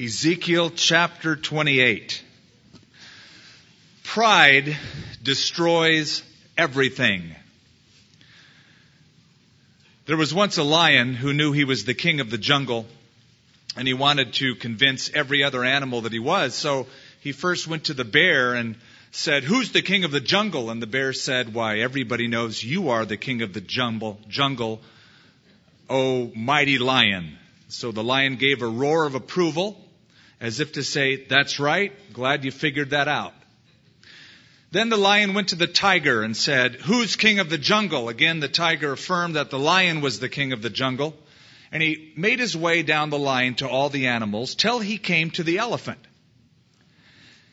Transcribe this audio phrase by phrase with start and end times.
[0.00, 2.22] Ezekiel chapter 28.
[4.04, 4.76] Pride
[5.24, 6.22] destroys
[6.56, 7.34] everything.
[10.06, 12.86] There was once a lion who knew he was the king of the jungle,
[13.76, 16.54] and he wanted to convince every other animal that he was.
[16.54, 16.86] So
[17.18, 18.76] he first went to the bear and
[19.10, 20.70] said, Who's the king of the jungle?
[20.70, 24.80] And the bear said, Why, everybody knows you are the king of the jungle, jungle,
[25.90, 27.36] O mighty lion.
[27.66, 29.84] So the lion gave a roar of approval,
[30.40, 33.34] as if to say, That's right, glad you figured that out.
[34.70, 38.08] Then the lion went to the tiger and said, Who's king of the jungle?
[38.08, 41.16] Again, the tiger affirmed that the lion was the king of the jungle.
[41.72, 45.30] And he made his way down the line to all the animals till he came
[45.32, 46.00] to the elephant.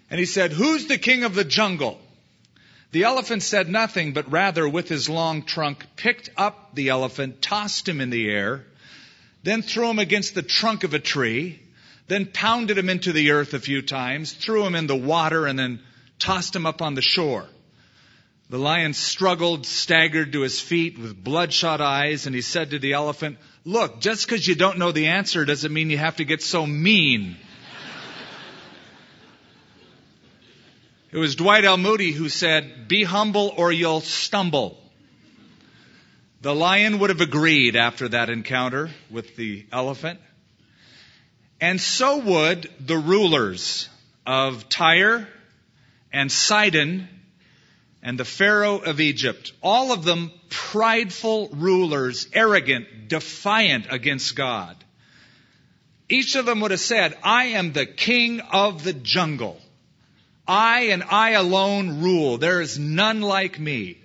[0.10, 2.00] And he said, Who's the king of the jungle?
[2.92, 7.90] The elephant said nothing, but rather with his long trunk picked up the elephant, tossed
[7.90, 8.66] him in the air,
[9.44, 11.60] then threw him against the trunk of a tree,
[12.08, 15.58] then pounded him into the earth a few times, threw him in the water, and
[15.58, 15.80] then
[16.20, 17.46] tossed him up on the shore.
[18.50, 22.94] The lion struggled, staggered to his feet with bloodshot eyes, and he said to the
[22.94, 26.44] elephant, Look, just because you don't know the answer doesn't mean you have to get
[26.44, 27.38] so mean.
[31.12, 31.78] it was Dwight L.
[31.78, 34.80] Moody who said, Be humble or you'll stumble.
[36.42, 40.20] The lion would have agreed after that encounter with the elephant.
[41.62, 43.90] And so would the rulers
[44.26, 45.28] of Tyre
[46.12, 47.08] and Sidon
[48.04, 49.52] and the Pharaoh of Egypt.
[49.64, 54.76] All of them prideful rulers, arrogant, defiant against God.
[56.08, 59.60] Each of them would have said, I am the king of the jungle.
[60.48, 62.38] I and I alone rule.
[62.38, 63.98] There is none like me.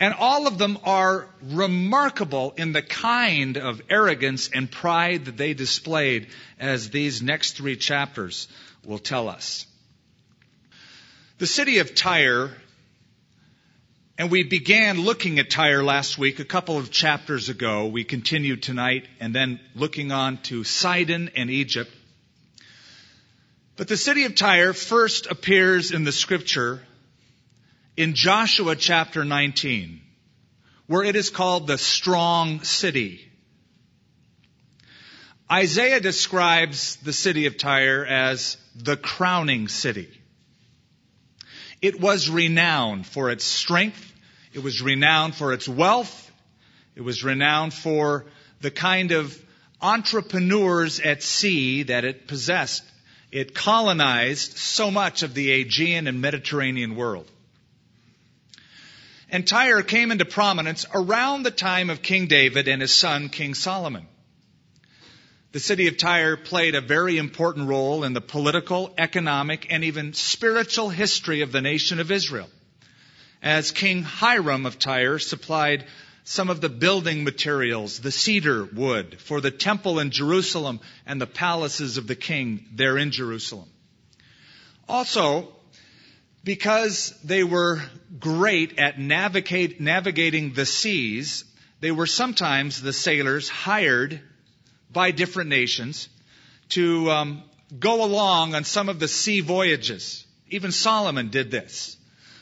[0.00, 5.54] And all of them are remarkable in the kind of arrogance and pride that they
[5.54, 6.28] displayed,
[6.60, 8.46] as these next three chapters
[8.84, 9.66] will tell us.
[11.38, 12.52] The city of Tyre,
[14.16, 17.86] and we began looking at Tyre last week, a couple of chapters ago.
[17.86, 21.90] We continued tonight, and then looking on to Sidon and Egypt.
[23.76, 26.82] But the city of Tyre first appears in the scripture
[27.98, 30.00] in Joshua chapter 19,
[30.86, 33.28] where it is called the strong city.
[35.50, 40.08] Isaiah describes the city of Tyre as the crowning city.
[41.82, 44.12] It was renowned for its strength.
[44.52, 46.30] It was renowned for its wealth.
[46.94, 48.26] It was renowned for
[48.60, 49.36] the kind of
[49.82, 52.84] entrepreneurs at sea that it possessed.
[53.32, 57.28] It colonized so much of the Aegean and Mediterranean world
[59.30, 63.54] and Tyre came into prominence around the time of King David and his son, King
[63.54, 64.06] Solomon.
[65.52, 70.12] The city of Tyre played a very important role in the political, economic, and even
[70.12, 72.50] spiritual history of the nation of Israel,
[73.42, 75.86] as King Hiram of Tyre supplied
[76.24, 81.26] some of the building materials, the cedar wood, for the temple in Jerusalem and the
[81.26, 83.70] palaces of the king there in Jerusalem.
[84.86, 85.50] Also,
[86.44, 87.82] because they were
[88.18, 91.44] great at navigate, navigating the seas,
[91.80, 94.20] they were sometimes the sailors hired
[94.90, 96.08] by different nations
[96.70, 97.42] to um,
[97.78, 100.24] go along on some of the sea voyages.
[100.48, 101.96] Even Solomon did this.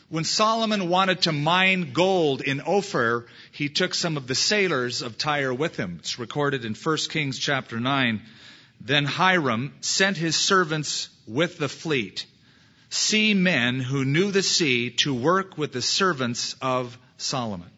[0.09, 5.17] When Solomon wanted to mine gold in Ophir, he took some of the sailors of
[5.17, 5.97] Tyre with him.
[5.99, 8.21] It's recorded in 1 Kings chapter 9.
[8.79, 12.25] Then Hiram sent his servants with the fleet
[12.89, 17.69] sea men who knew the sea to work with the servants of Solomon.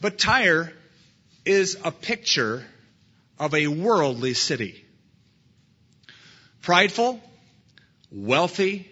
[0.00, 0.72] But Tyre
[1.44, 2.64] is a picture
[3.38, 4.84] of a worldly city.
[6.60, 7.20] Prideful,
[8.10, 8.90] wealthy,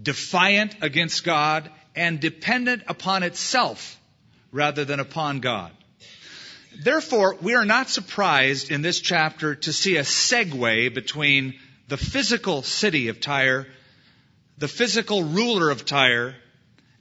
[0.00, 3.98] defiant against God, and dependent upon itself
[4.52, 5.72] rather than upon God.
[6.80, 12.62] Therefore, we are not surprised in this chapter to see a segue between the physical
[12.62, 13.66] city of Tyre,
[14.58, 16.36] the physical ruler of Tyre,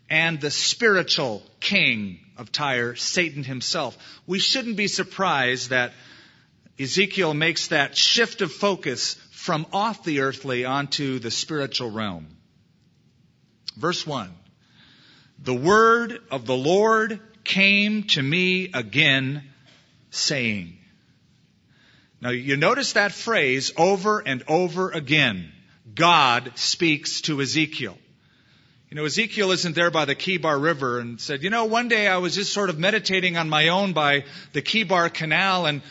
[0.10, 3.98] and the spiritual king of Tyre, Satan himself.
[4.26, 5.92] We shouldn't be surprised that
[6.80, 12.28] Ezekiel makes that shift of focus from off the earthly onto the spiritual realm.
[13.76, 14.32] Verse 1.
[15.40, 19.44] The word of the Lord came to me again,
[20.12, 20.77] saying,
[22.22, 25.52] now you notice that phrase over and over again.
[25.94, 27.98] God speaks to Ezekiel.
[28.90, 32.08] You know, Ezekiel isn't there by the Chebar River and said, you know, one day
[32.08, 34.24] I was just sort of meditating on my own by
[34.54, 35.82] the Chebar Canal and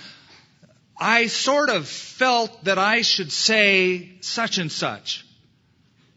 [0.99, 5.26] I sort of felt that I should say such and such.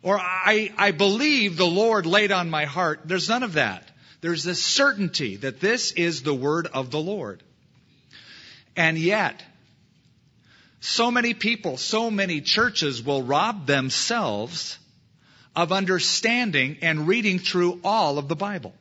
[0.02, 3.02] Or I, I believe the Lord laid on my heart.
[3.04, 3.84] There's none of that.
[4.22, 7.44] There's this certainty that this is the word of the Lord.
[8.78, 9.44] And yet,
[10.80, 14.78] so many people, so many churches will rob themselves
[15.56, 18.74] of understanding and reading through all of the Bible.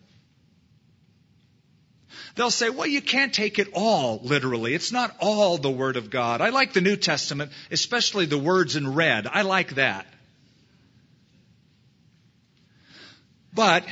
[2.37, 4.73] They'll say, well, you can't take it all literally.
[4.73, 6.41] It's not all the Word of God.
[6.41, 9.27] I like the New Testament, especially the words in red.
[9.27, 10.07] I like that.
[13.53, 13.85] But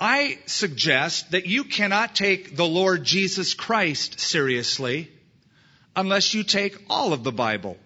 [0.00, 5.08] I suggest that you cannot take the Lord Jesus Christ seriously
[5.96, 7.76] unless you take all of the Bible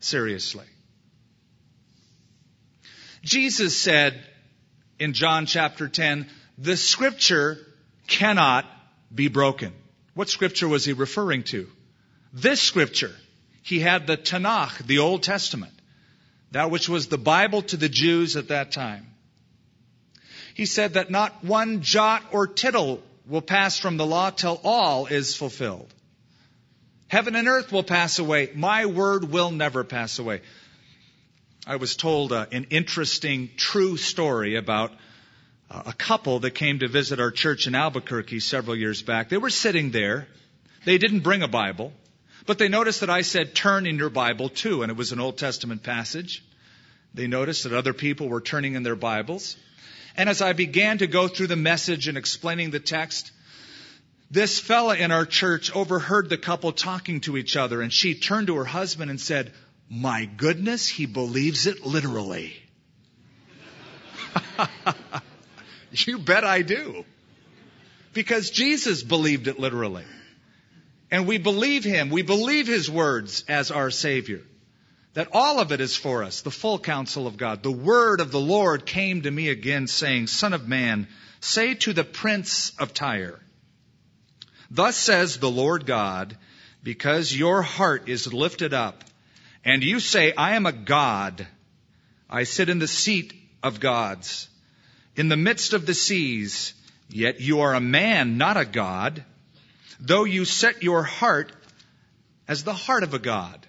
[0.00, 0.66] seriously.
[3.22, 4.22] Jesus said
[4.98, 7.58] in John chapter 10, the scripture
[8.06, 8.64] cannot
[9.14, 9.72] be broken.
[10.14, 11.68] What scripture was he referring to?
[12.32, 13.14] This scripture.
[13.62, 15.72] He had the Tanakh, the Old Testament,
[16.52, 19.06] that which was the Bible to the Jews at that time.
[20.54, 25.06] He said that not one jot or tittle will pass from the law till all
[25.06, 25.92] is fulfilled.
[27.08, 28.50] Heaven and earth will pass away.
[28.54, 30.40] My word will never pass away.
[31.66, 34.92] I was told uh, an interesting, true story about
[35.70, 39.28] uh, a couple that came to visit our church in Albuquerque several years back.
[39.28, 40.26] They were sitting there.
[40.84, 41.92] They didn't bring a Bible,
[42.44, 45.20] but they noticed that I said, turn in your Bible too, and it was an
[45.20, 46.44] Old Testament passage.
[47.14, 49.56] They noticed that other people were turning in their Bibles.
[50.16, 53.30] And as I began to go through the message and explaining the text,
[54.30, 58.48] this fella in our church overheard the couple talking to each other, and she turned
[58.48, 59.52] to her husband and said,
[59.88, 62.56] my goodness, he believes it literally.
[65.92, 67.04] you bet I do.
[68.12, 70.04] Because Jesus believed it literally.
[71.10, 72.10] And we believe him.
[72.10, 74.42] We believe his words as our Savior.
[75.14, 77.62] That all of it is for us, the full counsel of God.
[77.62, 81.08] The word of the Lord came to me again, saying, Son of man,
[81.40, 83.40] say to the prince of Tyre,
[84.70, 86.36] Thus says the Lord God,
[86.82, 89.04] because your heart is lifted up
[89.64, 91.46] and you say, I am a God.
[92.30, 94.48] I sit in the seat of gods,
[95.16, 96.74] in the midst of the seas,
[97.08, 99.24] yet you are a man, not a God,
[100.00, 101.52] though you set your heart
[102.48, 103.66] as the heart of a God.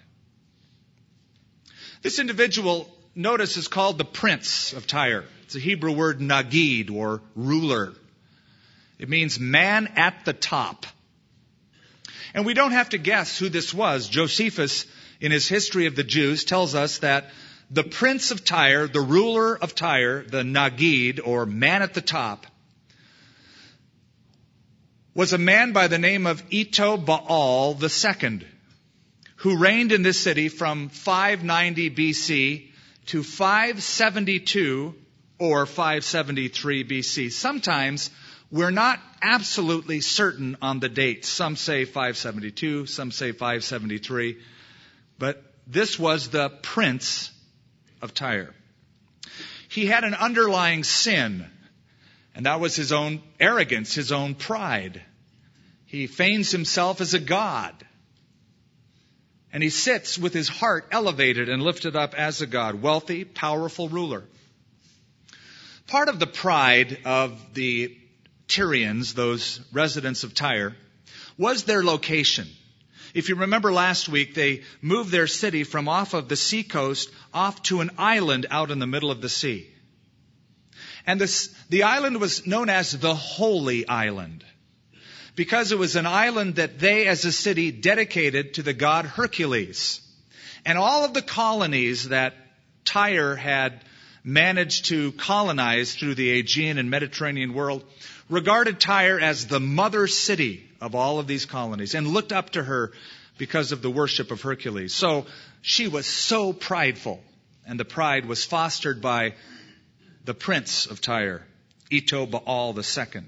[2.02, 5.24] This individual, notice, is called the prince of Tyre.
[5.44, 7.94] It's a Hebrew word nagid or ruler.
[8.98, 10.86] It means man at the top.
[12.34, 14.08] And we don't have to guess who this was.
[14.08, 14.86] Josephus
[15.20, 17.30] in his history of the Jews tells us that
[17.70, 22.46] the prince of Tyre, the ruler of Tyre, the Nagid, or man at the top,
[25.14, 28.46] was a man by the name of Ithobaal II,
[29.36, 32.70] who reigned in this city from 590 BC
[33.06, 34.94] to 572
[35.38, 37.32] or 573 BC.
[37.32, 38.10] Sometimes
[38.50, 41.28] we're not absolutely certain on the dates.
[41.28, 44.38] Some say 572, some say 573.
[45.18, 47.30] But this was the prince
[48.00, 48.54] of Tyre.
[49.68, 51.44] He had an underlying sin,
[52.34, 55.02] and that was his own arrogance, his own pride.
[55.84, 57.74] He feigns himself as a god.
[59.52, 63.88] And he sits with his heart elevated and lifted up as a god, wealthy, powerful
[63.88, 64.24] ruler.
[65.86, 67.96] Part of the pride of the
[68.48, 70.74] Tyrians, those residents of Tyre,
[71.36, 72.48] was their location.
[73.14, 77.62] If you remember last week, they moved their city from off of the seacoast off
[77.64, 79.68] to an island out in the middle of the sea.
[81.06, 84.44] And this, the island was known as the Holy Island
[85.36, 90.00] because it was an island that they as a city dedicated to the god Hercules.
[90.66, 92.34] And all of the colonies that
[92.84, 93.84] Tyre had
[94.24, 97.84] managed to colonize through the Aegean and Mediterranean world
[98.28, 102.62] regarded Tyre as the mother city of all of these colonies and looked up to
[102.62, 102.92] her
[103.38, 104.92] because of the worship of Hercules.
[104.92, 105.26] So
[105.62, 107.22] she was so prideful,
[107.66, 109.34] and the pride was fostered by
[110.24, 111.46] the prince of Tyre,
[111.90, 113.22] Ithobaal II.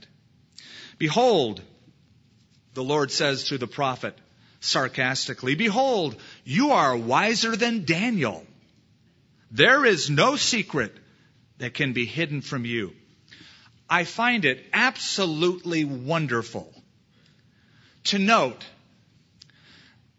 [0.99, 1.63] Behold,
[2.75, 4.17] the Lord says through the prophet
[4.61, 8.45] sarcastically, Behold, you are wiser than Daniel.
[9.51, 10.97] There is no secret
[11.59, 12.95] that can be hidden from you.
[13.89, 16.73] I find it absolutely wonderful
[18.05, 18.65] to note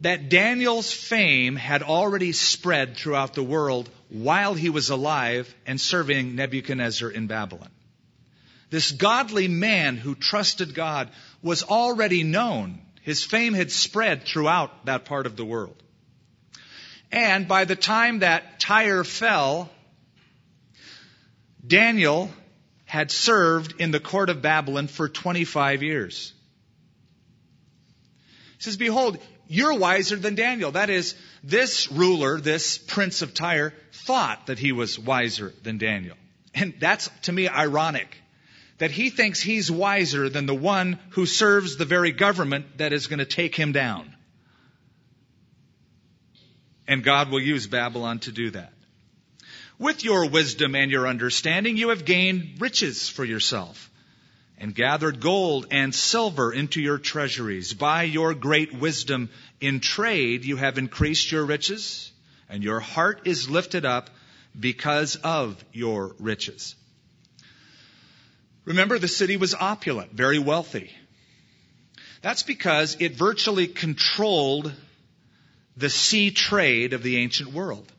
[0.01, 6.35] that Daniel's fame had already spread throughout the world while he was alive and serving
[6.35, 7.69] Nebuchadnezzar in Babylon.
[8.69, 11.09] This godly man who trusted God
[11.41, 12.81] was already known.
[13.01, 15.81] His fame had spread throughout that part of the world.
[17.11, 19.69] And by the time that Tyre fell,
[21.65, 22.31] Daniel
[22.85, 26.33] had served in the court of Babylon for 25 years.
[28.57, 30.71] He says, Behold, you're wiser than Daniel.
[30.71, 36.15] That is, this ruler, this prince of Tyre, thought that he was wiser than Daniel.
[36.53, 38.17] And that's, to me, ironic.
[38.77, 43.07] That he thinks he's wiser than the one who serves the very government that is
[43.07, 44.13] going to take him down.
[46.91, 48.73] And God will use Babylon to do that.
[49.79, 53.89] With your wisdom and your understanding, you have gained riches for yourself
[54.57, 57.73] and gathered gold and silver into your treasuries.
[57.73, 59.29] By your great wisdom
[59.61, 62.11] in trade, you have increased your riches,
[62.49, 64.09] and your heart is lifted up
[64.59, 66.75] because of your riches.
[68.65, 70.91] Remember, the city was opulent, very wealthy.
[72.21, 74.73] That's because it virtually controlled
[75.81, 77.91] the sea trade of the ancient world.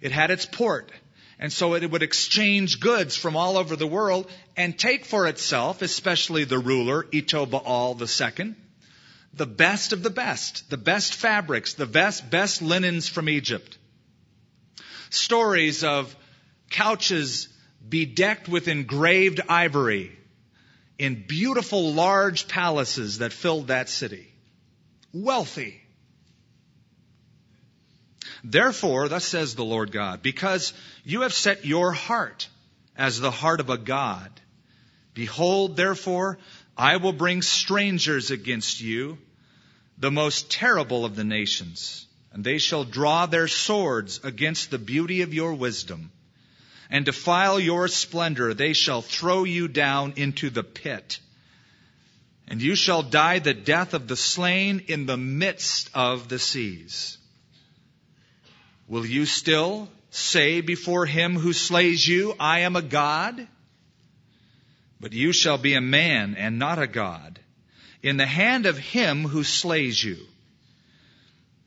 [0.00, 0.90] It had its port.
[1.38, 5.82] And so it would exchange goods from all over the world and take for itself,
[5.82, 8.54] especially the ruler, Ithobaal II,
[9.34, 13.76] the best of the best, the best fabrics, the best, best linens from Egypt.
[15.10, 16.16] Stories of
[16.70, 17.48] couches
[17.86, 20.18] bedecked with engraved ivory
[20.98, 24.32] in beautiful large palaces that filled that city.
[25.12, 25.85] Wealthy.
[28.48, 30.72] Therefore, thus says the Lord God, because
[31.04, 32.48] you have set your heart
[32.96, 34.30] as the heart of a God,
[35.14, 36.38] behold, therefore,
[36.76, 39.18] I will bring strangers against you,
[39.98, 45.22] the most terrible of the nations, and they shall draw their swords against the beauty
[45.22, 46.12] of your wisdom,
[46.88, 48.54] and defile your splendor.
[48.54, 51.18] They shall throw you down into the pit.
[52.46, 57.18] And you shall die the death of the slain in the midst of the seas.
[58.88, 63.46] Will you still say before him who slays you, I am a God?
[65.00, 67.38] But you shall be a man and not a God
[68.02, 70.16] in the hand of him who slays you.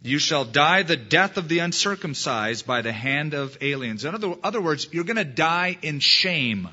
[0.01, 4.05] You shall die the death of the uncircumcised by the hand of aliens.
[4.05, 6.69] In other, other words, you're going to die in shame.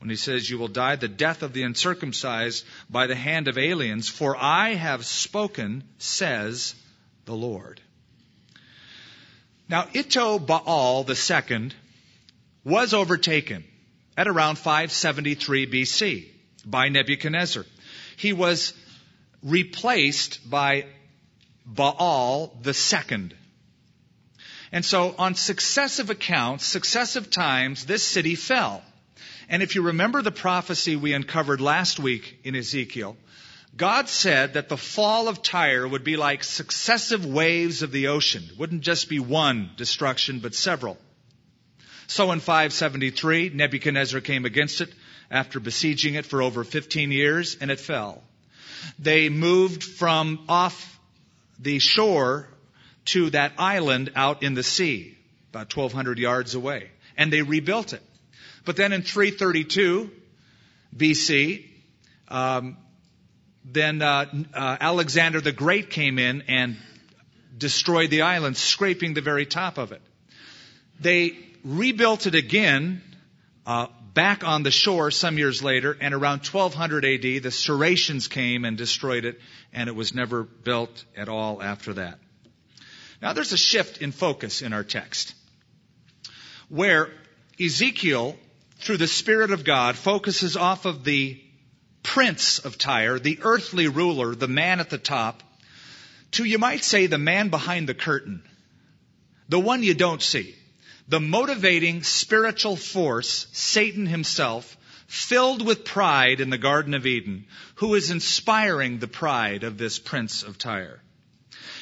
[0.00, 3.58] When he says you will die the death of the uncircumcised by the hand of
[3.58, 6.74] aliens, for I have spoken, says
[7.26, 7.80] the Lord.
[9.70, 10.40] Now, Itto
[11.08, 11.70] II
[12.64, 13.62] was overtaken
[14.16, 16.26] at around 573 BC
[16.66, 17.64] by Nebuchadnezzar.
[18.16, 18.74] He was
[19.44, 20.86] replaced by
[21.64, 23.30] Baal II.
[24.72, 28.82] And so, on successive accounts, successive times, this city fell.
[29.48, 33.16] And if you remember the prophecy we uncovered last week in Ezekiel,
[33.76, 38.44] God said that the fall of Tyre would be like successive waves of the ocean.
[38.50, 40.98] It wouldn't just be one destruction, but several.
[42.06, 44.92] So in 573, Nebuchadnezzar came against it
[45.30, 48.22] after besieging it for over 15 years, and it fell.
[48.98, 50.98] They moved from off
[51.60, 52.48] the shore
[53.06, 55.16] to that island out in the sea,
[55.50, 58.02] about 1,200 yards away, and they rebuilt it.
[58.64, 60.10] But then in 332
[60.96, 61.64] BC,
[62.28, 62.76] um,
[63.72, 66.76] then uh, uh, Alexander the Great came in and
[67.56, 70.02] destroyed the island, scraping the very top of it.
[70.98, 73.02] They rebuilt it again
[73.66, 78.64] uh, back on the shore some years later, and around 1200 AD, the Saracens came
[78.64, 79.40] and destroyed it,
[79.72, 82.18] and it was never built at all after that.
[83.22, 85.34] Now there's a shift in focus in our text,
[86.68, 87.10] where
[87.60, 88.36] Ezekiel,
[88.78, 91.40] through the Spirit of God, focuses off of the
[92.02, 95.42] prince of Tyre, the earthly ruler, the man at the top,
[96.32, 98.42] to, you might say, the man behind the curtain,
[99.48, 100.54] the one you don't see,
[101.08, 104.76] the motivating spiritual force, Satan himself,
[105.08, 109.98] filled with pride in the Garden of Eden, who is inspiring the pride of this
[109.98, 111.00] prince of Tyre.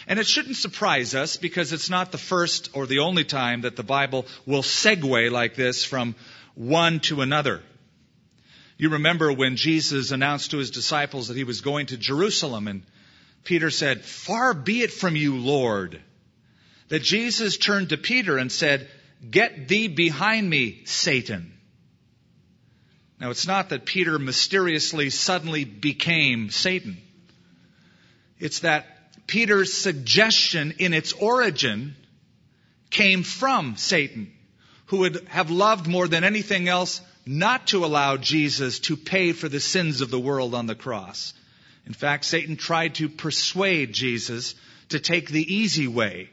[0.07, 3.77] And it shouldn't surprise us because it's not the first or the only time that
[3.77, 6.15] the Bible will segue like this from
[6.55, 7.63] one to another.
[8.79, 12.85] You remember when Jesus announced to his disciples that he was going to Jerusalem and
[13.43, 16.01] Peter said, Far be it from you, Lord.
[16.89, 18.89] That Jesus turned to Peter and said,
[19.29, 21.53] Get thee behind me, Satan.
[23.21, 26.99] Now it's not that Peter mysteriously suddenly became Satan.
[28.39, 28.87] It's that
[29.27, 31.97] Peter's suggestion in its origin
[32.91, 34.33] came from Satan,
[34.87, 39.51] who would have loved more than anything else not to allow Jesus to pay for
[39.51, 41.35] the sins of the world on the cross.
[41.87, 44.55] In fact, Satan tried to persuade Jesus
[44.89, 46.31] to take the easy way.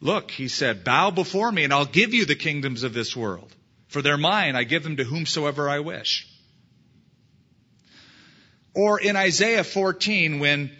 [0.00, 3.54] Look, he said, bow before me and I'll give you the kingdoms of this world.
[3.86, 6.28] For they're mine, I give them to whomsoever I wish.
[8.74, 10.72] Or in Isaiah 14, when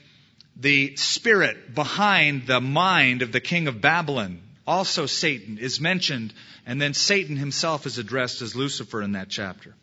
[0.56, 6.32] the spirit behind the mind of the king of Babylon, also Satan, is mentioned,
[6.66, 9.74] and then Satan himself is addressed as Lucifer in that chapter.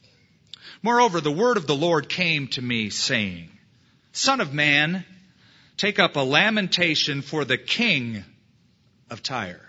[0.81, 3.49] Moreover, the word of the Lord came to me saying,
[4.13, 5.05] Son of man,
[5.77, 8.23] take up a lamentation for the king
[9.09, 9.61] of Tyre.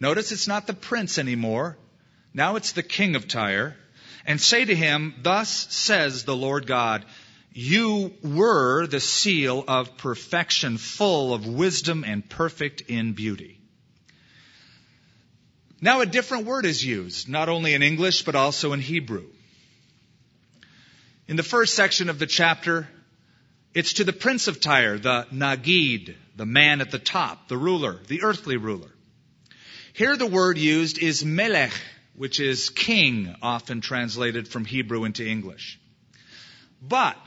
[0.00, 1.78] Notice it's not the prince anymore.
[2.34, 3.76] Now it's the king of Tyre.
[4.26, 7.04] And say to him, Thus says the Lord God,
[7.52, 13.60] You were the seal of perfection, full of wisdom and perfect in beauty.
[15.84, 19.26] Now a different word is used, not only in English, but also in Hebrew.
[21.28, 22.88] In the first section of the chapter,
[23.74, 28.00] it's to the prince of Tyre, the Nagid, the man at the top, the ruler,
[28.08, 28.88] the earthly ruler.
[29.92, 31.74] Here the word used is melech,
[32.14, 35.78] which is king, often translated from Hebrew into English.
[36.80, 37.18] But,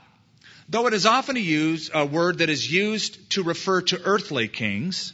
[0.67, 4.47] though it is often a, use, a word that is used to refer to earthly
[4.47, 5.13] kings,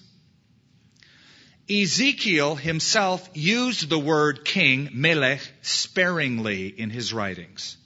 [1.70, 7.78] Ezekiel himself used the word king, melech, sparingly in his writings.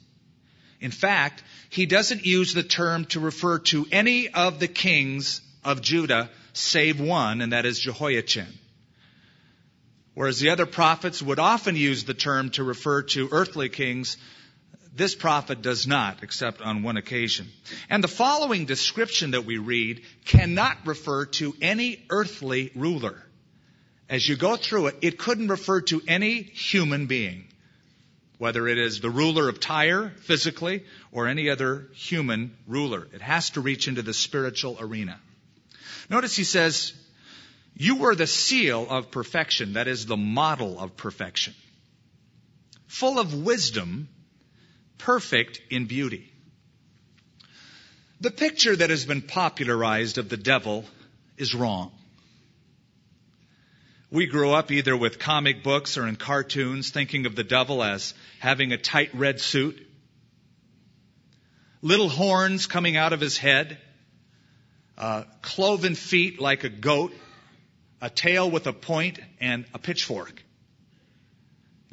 [0.80, 5.82] In fact, he doesn't use the term to refer to any of the kings of
[5.82, 8.48] Judah save one, and that is Jehoiachin.
[10.14, 14.16] Whereas the other prophets would often use the term to refer to earthly kings,
[14.92, 17.46] this prophet does not, except on one occasion.
[17.88, 23.22] And the following description that we read cannot refer to any earthly ruler.
[24.08, 27.48] As you go through it, it couldn't refer to any human being
[28.38, 33.08] whether it is the ruler of Tyre physically or any other human ruler.
[33.12, 35.18] It has to reach into the spiritual arena.
[36.08, 36.92] Notice he says,
[37.76, 41.54] You were the seal of perfection, that is the model of perfection,
[42.86, 44.08] full of wisdom,
[44.98, 46.32] perfect in beauty.
[48.20, 50.84] The picture that has been popularized of the devil
[51.36, 51.92] is wrong.
[54.10, 58.14] We grew up either with comic books or in cartoons thinking of the devil as
[58.38, 59.86] having a tight red suit,
[61.82, 63.76] little horns coming out of his head,
[64.96, 67.12] uh, cloven feet like a goat,
[68.00, 70.42] a tail with a point, and a pitchfork.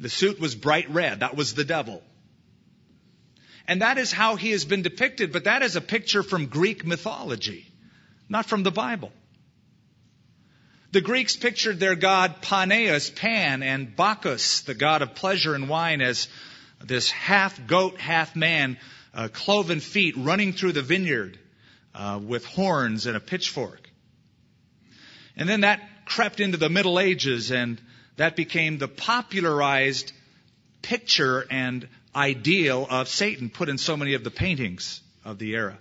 [0.00, 1.20] The suit was bright red.
[1.20, 2.02] That was the devil.
[3.68, 6.86] And that is how he has been depicted, but that is a picture from Greek
[6.86, 7.66] mythology,
[8.28, 9.12] not from the Bible.
[10.92, 16.00] The Greeks pictured their god Paneus, Pan, and Bacchus, the god of pleasure and wine,
[16.00, 16.28] as
[16.82, 18.78] this half goat, half man,
[19.12, 21.38] uh, cloven feet running through the vineyard
[21.94, 23.90] uh, with horns and a pitchfork.
[25.36, 27.80] And then that crept into the Middle Ages, and
[28.16, 30.12] that became the popularized
[30.82, 35.78] picture and ideal of Satan put in so many of the paintings of the era.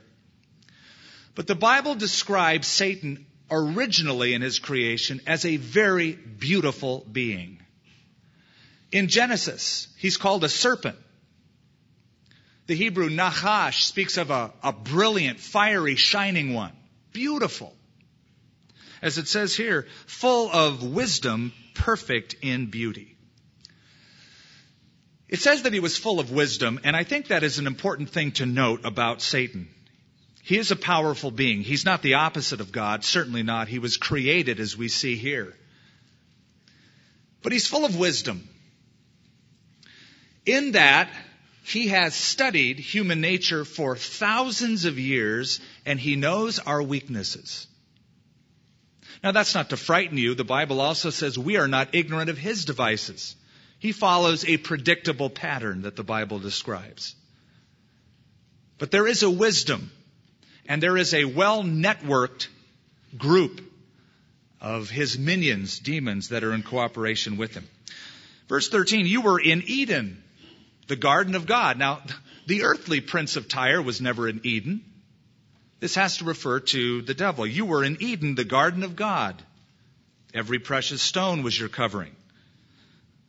[1.35, 7.59] But the Bible describes Satan originally in his creation as a very beautiful being.
[8.91, 10.97] In Genesis, he's called a serpent.
[12.67, 16.71] The Hebrew Nachash speaks of a, a brilliant, fiery, shining one.
[17.11, 17.75] Beautiful.
[19.01, 23.15] As it says here, full of wisdom, perfect in beauty.
[25.27, 28.09] It says that he was full of wisdom, and I think that is an important
[28.09, 29.67] thing to note about Satan.
[30.45, 31.63] He is a powerful being.
[31.63, 33.67] He's not the opposite of God, certainly not.
[33.67, 35.55] He was created as we see here.
[37.41, 38.47] But he's full of wisdom.
[40.45, 41.09] In that,
[41.63, 47.65] he has studied human nature for thousands of years and he knows our weaknesses.
[49.23, 50.35] Now that's not to frighten you.
[50.35, 53.35] The Bible also says we are not ignorant of his devices.
[53.79, 57.15] He follows a predictable pattern that the Bible describes.
[58.77, 59.89] But there is a wisdom
[60.67, 62.47] and there is a well networked
[63.17, 63.61] group
[64.61, 67.67] of his minions, demons, that are in cooperation with him.
[68.47, 70.23] Verse 13, you were in Eden,
[70.87, 71.77] the garden of God.
[71.77, 72.01] Now,
[72.47, 74.83] the earthly prince of Tyre was never in Eden.
[75.79, 77.45] This has to refer to the devil.
[77.45, 79.41] You were in Eden, the garden of God.
[80.33, 82.15] Every precious stone was your covering.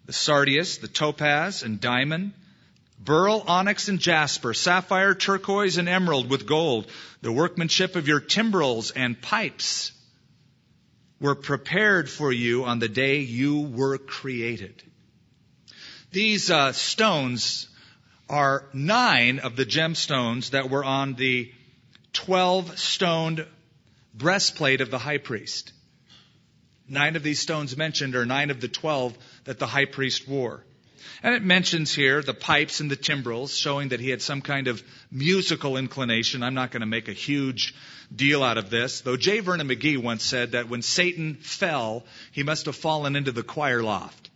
[0.07, 2.33] The sardius, the topaz, and diamond,
[2.99, 6.91] beryl, onyx, and jasper, sapphire, turquoise, and emerald with gold.
[7.23, 9.93] The workmanship of your timbrels and pipes
[11.21, 14.83] were prepared for you on the day you were created.
[16.13, 17.69] These uh, stones
[18.29, 21.53] are nine of the gemstones that were on the
[22.13, 23.47] 12 stoned
[24.15, 25.73] breastplate of the high priest.
[26.89, 30.65] Nine of these stones mentioned are nine of the 12 that the high priest wore.
[31.23, 34.69] And it mentions here the pipes and the timbrels, showing that he had some kind
[34.69, 36.43] of musical inclination.
[36.43, 37.75] I'm not going to make a huge
[38.15, 39.41] deal out of this, though J.
[39.41, 43.83] Vernon McGee once said that when Satan fell, he must have fallen into the choir
[43.83, 44.31] loft.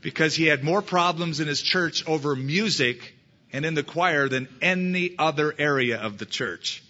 [0.00, 3.14] Because he had more problems in his church over music
[3.52, 6.82] and in the choir than any other area of the church.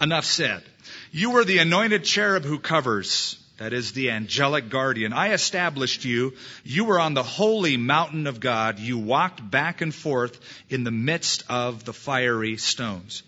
[0.00, 0.62] Enough said.
[1.10, 3.42] You were the anointed cherub who covers.
[3.58, 5.14] That is the angelic guardian.
[5.14, 6.34] I established you.
[6.62, 8.78] You were on the holy mountain of God.
[8.78, 10.38] You walked back and forth
[10.68, 13.22] in the midst of the fiery stones.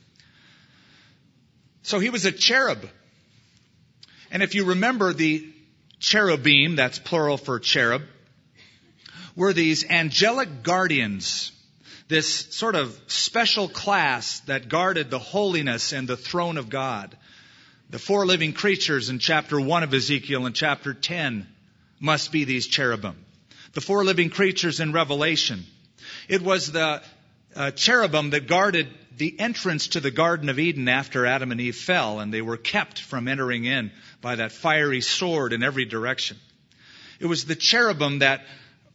[1.82, 2.86] So he was a cherub.
[4.30, 5.50] And if you remember the
[5.98, 8.02] cherubim, that's plural for cherub,
[9.34, 11.52] were these angelic guardians,
[12.08, 17.16] this sort of special class that guarded the holiness and the throne of God.
[17.90, 21.46] The four living creatures in chapter 1 of Ezekiel and chapter 10
[21.98, 23.16] must be these cherubim.
[23.72, 25.64] The four living creatures in Revelation.
[26.28, 27.02] It was the
[27.56, 31.76] uh, cherubim that guarded the entrance to the Garden of Eden after Adam and Eve
[31.76, 36.36] fell, and they were kept from entering in by that fiery sword in every direction.
[37.20, 38.44] It was the cherubim that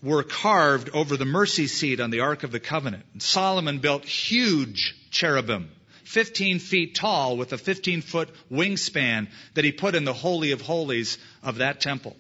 [0.04, 3.24] were carved over the mercy seat on the Ark of the Covenant.
[3.24, 5.72] Solomon built huge cherubim
[6.06, 10.62] 15 feet tall with a 15 foot wingspan that he put in the Holy of
[10.62, 12.16] Holies of that temple.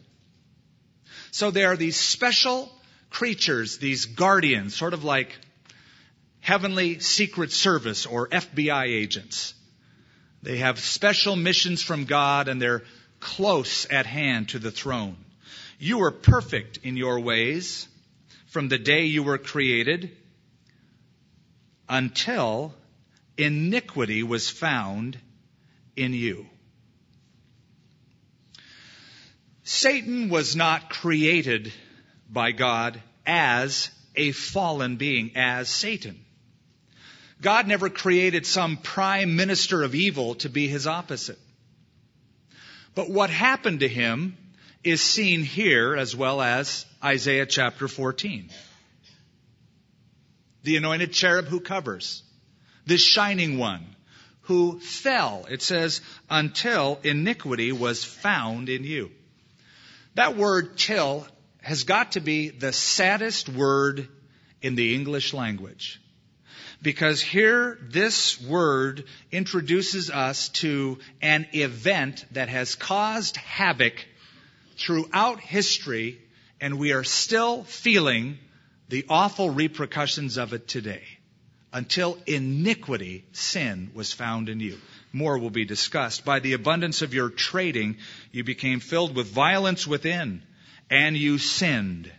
[1.32, 2.72] So there are these special
[3.10, 5.36] creatures, these guardians, sort of like
[6.39, 9.54] heavenly secret service or FBI agents.
[10.41, 12.84] They have special missions from God and they're
[13.19, 15.15] close at hand to the throne.
[15.80, 17.88] You were perfect in your ways
[18.48, 20.15] from the day you were created
[21.89, 22.74] until
[23.38, 25.17] iniquity was found
[25.96, 26.48] in you.
[29.63, 31.72] Satan was not created
[32.30, 36.19] by God as a fallen being, as Satan.
[37.41, 41.39] God never created some prime minister of evil to be his opposite.
[42.96, 44.38] But what happened to him
[44.84, 48.50] is seen here as well as Isaiah chapter 14.
[50.63, 52.24] The anointed cherub who covers
[52.86, 53.86] this shining one
[54.41, 59.10] who fell, it says, until iniquity was found in you.
[60.15, 61.26] That word till
[61.62, 64.08] has got to be the saddest word
[64.62, 66.02] in the English language.
[66.82, 74.06] Because here, this word introduces us to an event that has caused havoc
[74.78, 76.19] throughout history,
[76.60, 78.38] and we are still feeling
[78.89, 81.04] the awful repercussions of it today
[81.74, 84.78] until iniquity, sin, was found in you.
[85.12, 86.24] More will be discussed.
[86.24, 87.98] By the abundance of your trading,
[88.32, 90.44] you became filled with violence within,
[90.90, 92.12] and you sinned.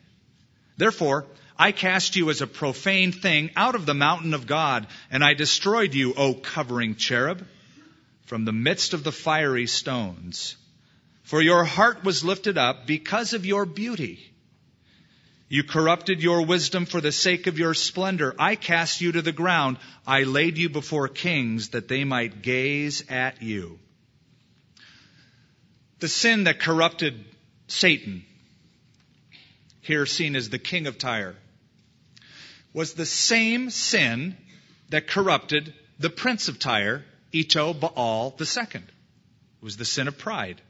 [0.77, 1.25] Therefore,
[1.57, 5.35] I cast you as a profane thing out of the mountain of God, and I
[5.35, 7.47] destroyed you, O covering cherub,
[8.27, 10.57] from the midst of the fiery stones.
[11.23, 14.34] For your heart was lifted up because of your beauty
[15.55, 18.35] you corrupted your wisdom for the sake of your splendor.
[18.41, 19.79] I cast you to the ground.
[20.05, 23.79] I laid you before kings that they might gaze at you.
[26.01, 27.25] The sin that corrupted
[27.69, 28.25] Satan,
[29.81, 31.37] here seen as the king of Tyre,
[32.73, 34.37] was the same sin
[34.89, 38.81] that corrupted the prince of Tyre, Ithobaal II.
[38.81, 38.85] It
[39.61, 40.61] was the sin of pride.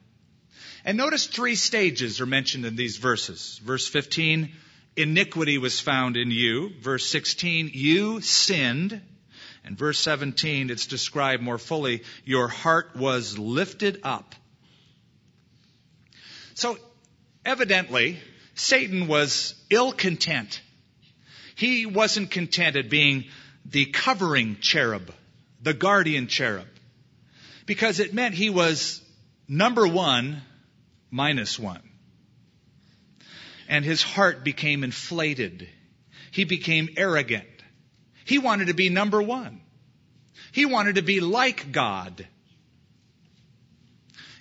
[0.85, 3.59] And notice three stages are mentioned in these verses.
[3.65, 4.53] Verse 15,
[4.97, 6.71] iniquity was found in you.
[6.81, 9.01] Verse 16, you sinned.
[9.65, 14.35] And verse 17, it's described more fully, your heart was lifted up.
[16.55, 16.79] So,
[17.45, 18.19] evidently,
[18.55, 20.61] Satan was ill content.
[21.57, 23.25] He wasn't content at being
[23.65, 25.11] the covering cherub,
[25.63, 26.67] the guardian cherub,
[27.65, 29.01] because it meant he was
[29.49, 30.43] number one
[31.11, 31.81] minus one
[33.69, 35.69] and his heart became inflated.
[36.31, 37.47] He became arrogant.
[38.25, 39.61] He wanted to be number one.
[40.53, 42.27] He wanted to be like God.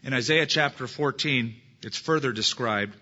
[0.04, 2.96] In Isaiah chapter 14, it's further described.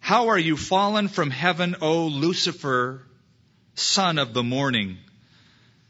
[0.00, 3.06] How are you fallen from heaven, O Lucifer,
[3.74, 4.98] son of the morning?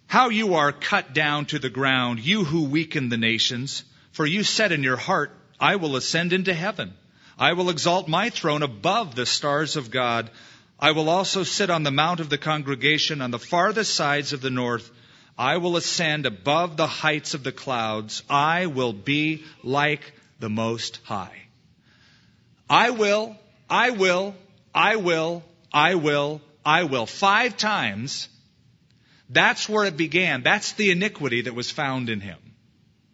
[0.07, 3.85] How you are cut down to the ground, you who weaken the nations.
[4.13, 6.93] For you said in your heart, I will ascend into heaven.
[7.43, 10.31] I will exalt my throne above the stars of God.
[10.79, 14.41] I will also sit on the mount of the congregation on the farthest sides of
[14.41, 14.89] the north.
[15.37, 18.23] I will ascend above the heights of the clouds.
[18.31, 21.37] I will be like the Most High.
[22.71, 23.37] I will,
[23.69, 24.37] I will,
[24.73, 27.07] I will, I will, I will.
[27.07, 28.29] Five times.
[29.29, 30.45] That's where it began.
[30.45, 32.39] That's the iniquity that was found in him.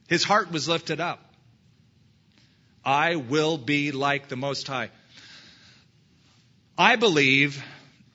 [0.06, 1.27] His heart was lifted up.
[2.88, 4.88] I will be like the Most High.
[6.78, 7.62] I believe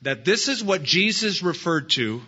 [0.02, 2.22] that this is what Jesus referred to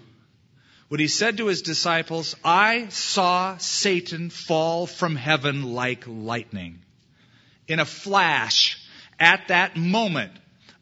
[0.86, 6.78] when he said to his disciples, I saw Satan fall from heaven like lightning.
[7.66, 8.78] In a flash,
[9.18, 10.30] at that moment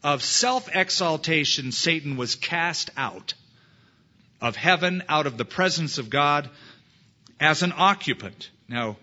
[0.03, 3.33] of self exaltation, Satan was cast out
[4.39, 6.47] of heaven, out of the presence of God,
[7.39, 8.51] as an occupant.
[8.69, 8.97] Now,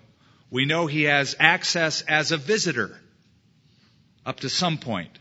[0.53, 2.95] we know he has access as a visitor
[4.27, 5.19] up to some point.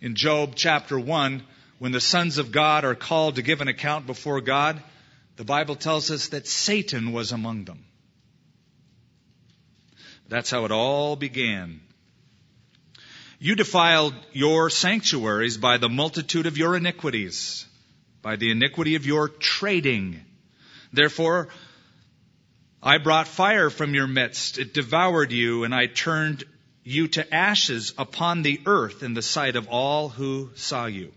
[0.00, 1.44] In Job chapter 1,
[1.78, 4.82] when the sons of God are called to give an account before God,
[5.36, 7.84] the Bible tells us that Satan was among them.
[10.28, 11.80] That's how it all began.
[13.38, 17.66] You defiled your sanctuaries by the multitude of your iniquities,
[18.20, 20.24] by the iniquity of your trading.
[20.92, 21.50] Therefore,
[22.86, 24.58] I brought fire from your midst.
[24.58, 26.44] It devoured you, and I turned
[26.84, 31.12] you to ashes upon the earth in the sight of all who saw you.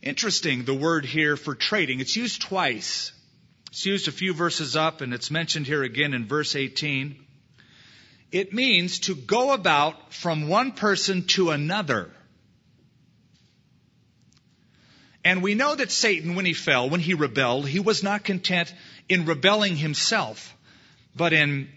[0.00, 1.98] Interesting, the word here for trading.
[1.98, 3.10] It's used twice.
[3.72, 7.16] It's used a few verses up, and it's mentioned here again in verse 18.
[8.30, 12.12] It means to go about from one person to another.
[15.26, 18.72] And we know that Satan, when he fell, when he rebelled, he was not content
[19.08, 20.56] in rebelling himself,
[21.16, 21.68] but in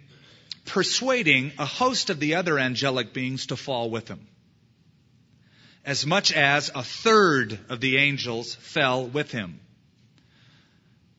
[0.65, 4.27] persuading a host of the other angelic beings to fall with him
[5.83, 9.59] as much as a third of the angels fell with him.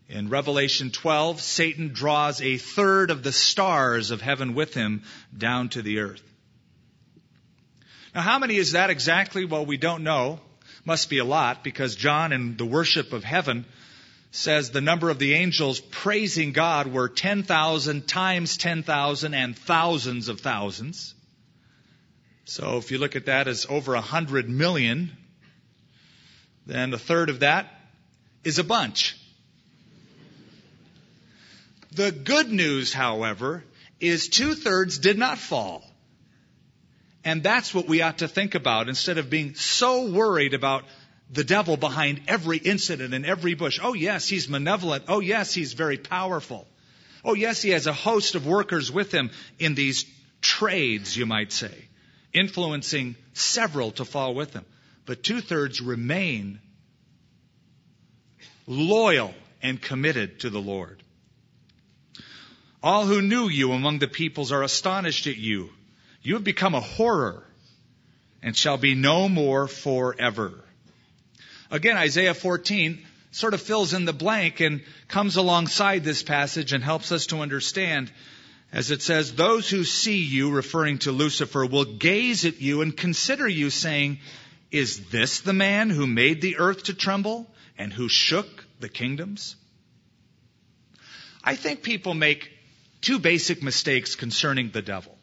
[0.09, 5.03] In Revelation 12, Satan draws a third of the stars of heaven with him
[5.37, 6.23] down to the earth.
[8.15, 9.45] Now, how many is that exactly?
[9.45, 10.39] Well, we don't know.
[10.85, 13.65] Must be a lot because John in the worship of heaven
[14.31, 20.41] says the number of the angels praising God were 10,000 times 10,000 and thousands of
[20.41, 21.15] thousands.
[22.45, 25.17] So if you look at that as over a hundred million,
[26.67, 27.69] then a third of that
[28.45, 29.17] is a bunch.
[31.93, 33.65] The good news, however,
[33.99, 35.85] is two thirds did not fall.
[37.25, 40.85] And that's what we ought to think about instead of being so worried about
[41.31, 43.79] the devil behind every incident and every bush.
[43.83, 45.05] Oh yes, he's malevolent.
[45.09, 46.67] Oh yes, he's very powerful.
[47.25, 50.07] Oh yes, he has a host of workers with him in these
[50.41, 51.75] trades, you might say
[52.33, 54.65] influencing several to fall with him.
[55.07, 56.61] But two thirds remain
[58.67, 61.03] loyal and committed to the Lord.
[62.83, 65.71] All who knew you among the peoples are astonished at you.
[66.23, 67.45] You have become a horror
[68.43, 70.65] and shall be no more forever.
[71.71, 76.83] Again, Isaiah 14 sort of fills in the blank and comes alongside this passage and
[76.83, 78.11] helps us to understand
[78.73, 82.97] as it says, those who see you, referring to Lucifer, will gaze at you and
[82.97, 84.21] consider you, saying,
[84.71, 89.57] Is this the man who made the earth to tremble and who shook the kingdoms?
[91.43, 92.49] I think people make
[93.01, 95.19] two basic mistakes concerning the devil.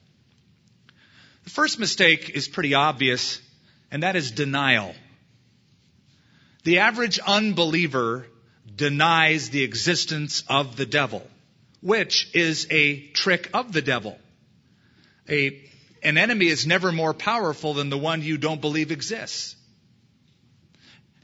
[1.48, 3.42] The first mistake is pretty obvious,
[3.90, 4.94] and that is denial.
[6.64, 8.28] The average unbeliever
[8.76, 11.26] denies the existence of the devil
[11.88, 14.20] which is a trick of the devil.
[15.30, 15.64] A,
[16.04, 19.56] an enemy is never more powerful than the one you don't believe exists.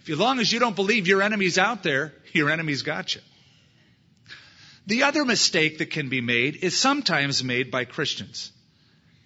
[0.04, 3.20] If, as long as you don't believe your enemy's out there, your enemy's got you.
[4.88, 8.53] The other mistake that can be made is sometimes made by Christians,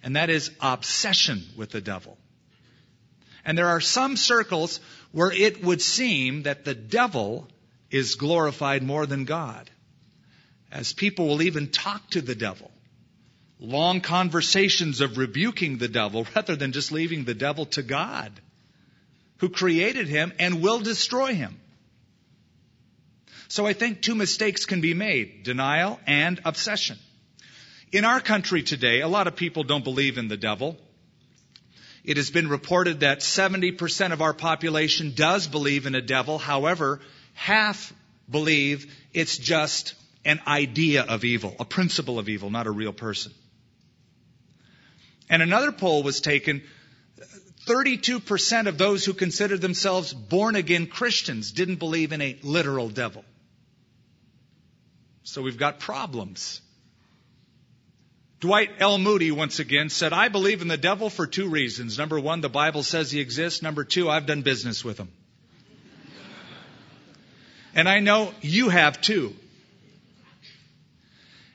[0.08, 2.16] and that is obsession with the devil.
[3.44, 4.80] And there are some circles
[5.12, 7.46] where it would seem that the devil
[7.90, 9.68] is glorified more than God
[10.72, 12.70] as people will even talk to the devil.
[13.60, 18.32] Long conversations of rebuking the devil rather than just leaving the devil to God,
[19.40, 21.60] who created him and will destroy him.
[23.48, 26.98] So I think two mistakes can be made denial and obsession.
[27.90, 30.76] In our country today, a lot of people don't believe in the devil.
[32.04, 36.38] It has been reported that 70% of our population does believe in a devil.
[36.38, 37.00] However,
[37.34, 37.92] half
[38.30, 43.32] believe it's just an idea of evil, a principle of evil, not a real person.
[45.30, 46.62] And another poll was taken.
[47.66, 53.24] 32% of those who considered themselves born again Christians didn't believe in a literal devil.
[55.22, 56.62] So we've got problems.
[58.40, 58.98] Dwight L.
[58.98, 61.98] Moody once again said, I believe in the devil for two reasons.
[61.98, 63.62] Number one, the Bible says he exists.
[63.62, 65.08] Number two, I've done business with him.
[67.74, 69.34] and I know you have too.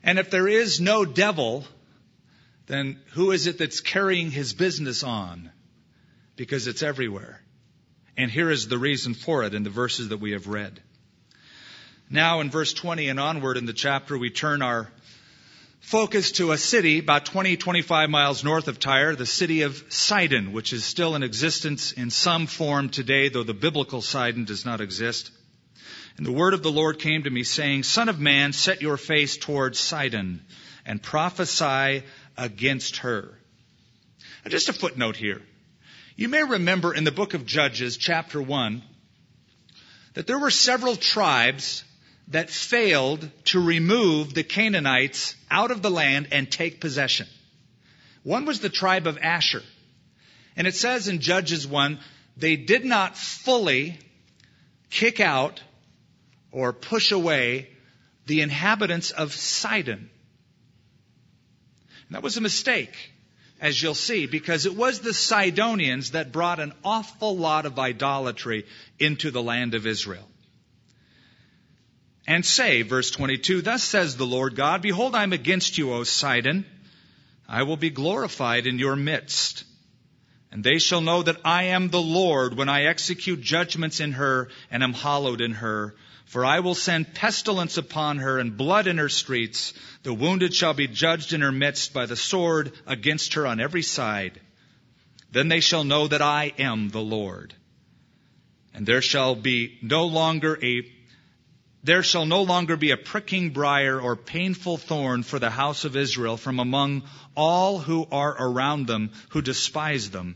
[0.04, 1.66] And if there is no devil,
[2.68, 5.52] then who is it that's carrying his business on?
[6.36, 7.40] Because it's everywhere.
[8.18, 10.82] And here is the reason for it in the verses that we have read.
[12.10, 14.92] Now, in verse 20 and onward in the chapter, we turn our
[15.84, 20.54] focus to a city about 20, 25 miles north of Tyre, the city of Sidon,
[20.54, 24.80] which is still in existence in some form today, though the biblical Sidon does not
[24.80, 25.30] exist.
[26.18, 28.96] And the word of the Lord came to me saying, Son of man, set your
[28.96, 30.42] face towards Sidon
[30.86, 32.04] and prophesy
[32.38, 33.38] against her.
[34.46, 35.42] Now, just a footnote here.
[36.16, 38.82] You may remember in the book of Judges, chapter 1,
[40.14, 41.84] that there were several tribes
[42.30, 47.28] that failed to remove the Canaanites out of the land and take possession.
[48.24, 49.62] One was the tribe of Asher.
[50.56, 52.00] And it says in Judges 1,
[52.38, 54.00] they did not fully
[54.90, 55.62] kick out
[56.52, 57.70] or push away
[58.26, 60.10] the inhabitants of Sidon.
[62.08, 62.96] And that was a mistake,
[63.60, 68.66] as you'll see, because it was the Sidonians that brought an awful lot of idolatry
[69.00, 70.28] into the land of Israel
[72.26, 76.04] and say, verse 22, Thus says the Lord God, Behold, I am against you, O
[76.04, 76.66] Sidon.
[77.48, 79.66] I will be glorified in your midst.
[80.52, 84.50] And they shall know that I am the Lord when I execute judgments in her
[84.72, 85.96] and am hallowed in her.
[86.26, 89.74] For I will send pestilence upon her and blood in her streets.
[90.04, 93.82] The wounded shall be judged in her midst by the sword against her on every
[93.82, 94.40] side.
[95.32, 97.54] Then they shall know that I am the Lord.
[98.74, 100.82] And there shall be no longer a
[101.84, 105.98] there shall no longer be a pricking briar or painful thorn for the house of
[105.98, 107.04] Israel from among
[107.36, 110.36] all who are around them who despise them,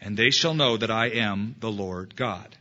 [0.00, 2.56] and they shall know that I am the Lord God.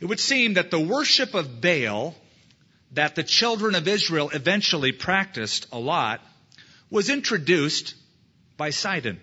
[0.00, 2.14] It would seem that the worship of Baal
[2.92, 6.20] that the children of Israel eventually practiced a lot
[6.90, 7.94] was introduced
[8.56, 9.20] by Sidon,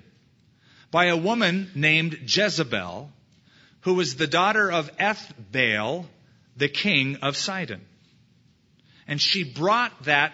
[0.90, 3.12] by a woman named Jezebel,
[3.82, 6.06] who was the daughter of Ethbaal,
[6.58, 7.86] the king of Sidon.
[9.08, 10.34] And she brought that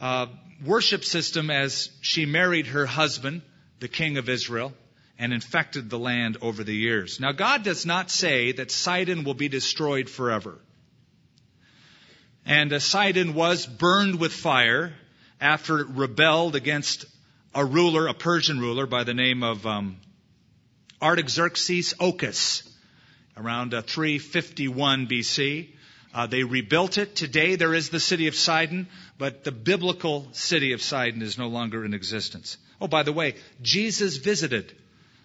[0.00, 0.26] uh,
[0.64, 3.42] worship system as she married her husband,
[3.80, 4.72] the king of Israel,
[5.18, 7.20] and infected the land over the years.
[7.20, 10.58] Now, God does not say that Sidon will be destroyed forever.
[12.44, 14.94] And uh, Sidon was burned with fire
[15.40, 17.06] after it rebelled against
[17.54, 19.98] a ruler, a Persian ruler by the name of um,
[21.02, 22.62] Artaxerxes Ochus
[23.36, 25.68] around uh, 351 BC.
[26.14, 27.14] Uh, they rebuilt it.
[27.14, 31.48] Today there is the city of Sidon, but the biblical city of Sidon is no
[31.48, 32.56] longer in existence.
[32.80, 34.74] Oh, by the way, Jesus visited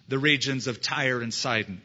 [0.08, 1.80] the regions of Tyre and Sidon.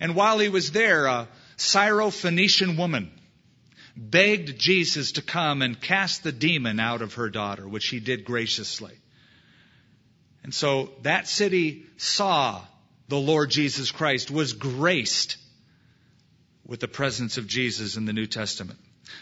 [0.00, 3.12] And while he was there, a Syrophoenician woman
[3.96, 8.24] begged Jesus to come and cast the demon out of her daughter, which he did
[8.24, 8.94] graciously.
[10.42, 12.62] And so that city saw
[13.08, 15.36] the Lord Jesus Christ, was graced
[16.66, 18.78] with the presence of Jesus in the New Testament.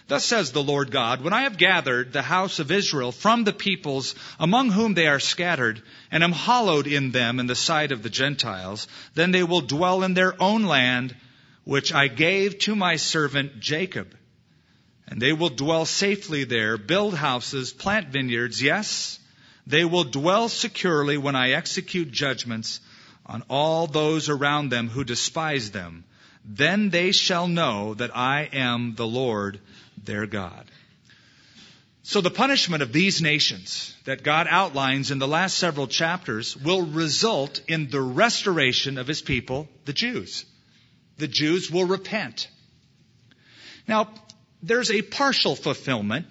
[0.06, 3.52] Thus says the Lord God, when I have gathered the house of Israel from the
[3.52, 8.02] peoples among whom they are scattered, and am hallowed in them in the sight of
[8.02, 11.16] the Gentiles, then they will dwell in their own land,
[11.64, 14.16] which I gave to my servant Jacob.
[15.08, 18.62] And they will dwell safely there, build houses, plant vineyards.
[18.62, 19.18] Yes,
[19.66, 22.80] they will dwell securely when I execute judgments
[23.32, 26.04] on all those around them who despise them.
[26.44, 29.58] Then they shall know that I am the Lord
[30.04, 30.70] their God.
[32.02, 36.82] So the punishment of these nations that God outlines in the last several chapters will
[36.82, 40.44] result in the restoration of his people, the Jews.
[41.16, 42.48] The Jews will repent.
[43.88, 44.12] Now,
[44.62, 46.26] there's a partial fulfillment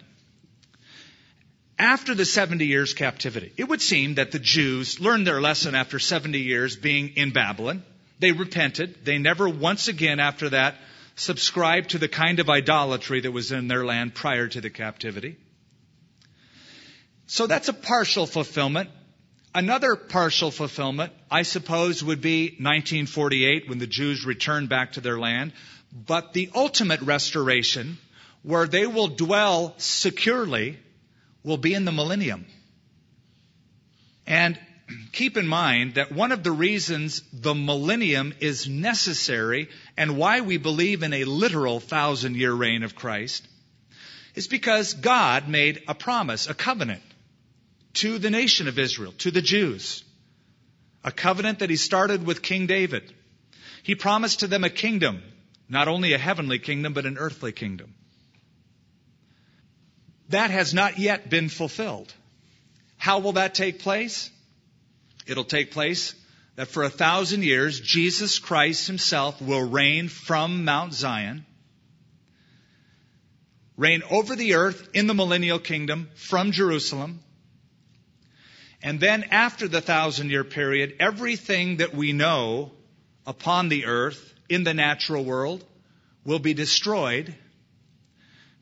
[1.81, 3.51] after the 70 years captivity.
[3.57, 7.83] It would seem that the Jews learned their lesson after 70 years being in Babylon.
[8.19, 9.03] They repented.
[9.03, 10.75] They never once again after that
[11.15, 15.37] subscribed to the kind of idolatry that was in their land prior to the captivity.
[17.25, 18.91] So that's a partial fulfillment.
[19.55, 25.17] Another partial fulfillment, I suppose, would be 1948 when the Jews returned back to their
[25.17, 25.51] land.
[25.91, 27.97] But the ultimate restoration,
[28.43, 30.77] where they will dwell securely
[31.43, 32.45] will be in the millennium.
[34.27, 34.59] And
[35.11, 40.57] keep in mind that one of the reasons the millennium is necessary and why we
[40.57, 43.47] believe in a literal thousand year reign of Christ
[44.35, 47.01] is because God made a promise, a covenant
[47.95, 50.03] to the nation of Israel, to the Jews.
[51.03, 53.11] A covenant that he started with King David.
[53.83, 55.23] He promised to them a kingdom,
[55.67, 57.95] not only a heavenly kingdom, but an earthly kingdom.
[60.31, 62.13] That has not yet been fulfilled.
[62.97, 64.29] How will that take place?
[65.27, 66.15] It'll take place
[66.55, 71.45] that for a thousand years, Jesus Christ himself will reign from Mount Zion,
[73.77, 77.21] reign over the earth in the millennial kingdom from Jerusalem.
[78.83, 82.71] And then after the thousand year period, everything that we know
[83.25, 85.63] upon the earth in the natural world
[86.25, 87.33] will be destroyed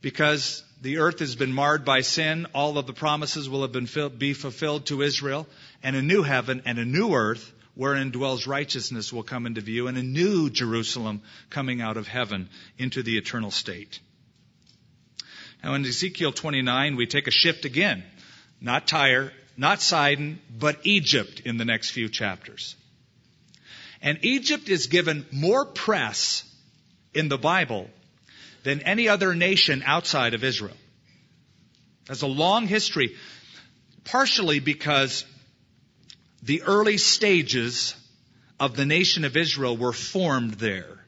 [0.02, 2.48] because the earth has been marred by sin.
[2.54, 5.48] All of the promises will have been be fulfilled to Israel
[5.84, 9.88] and a new heaven and a new earth wherein dwells righteousness will come into view
[9.88, 14.00] and a new Jerusalem coming out of heaven into the eternal state.
[15.64, 18.04] Now in Ezekiel 29, we take a shift again.
[18.62, 22.76] Not Tyre, not Sidon, but Egypt in the next few chapters.
[24.02, 26.44] And Egypt is given more press
[27.14, 27.90] in the Bible
[28.64, 30.78] than any other nation outside of Israel.
[32.08, 33.16] Has a long history,
[34.04, 35.26] partially because
[36.42, 37.96] the early stages
[38.60, 41.06] of the nation of Israel were formed there.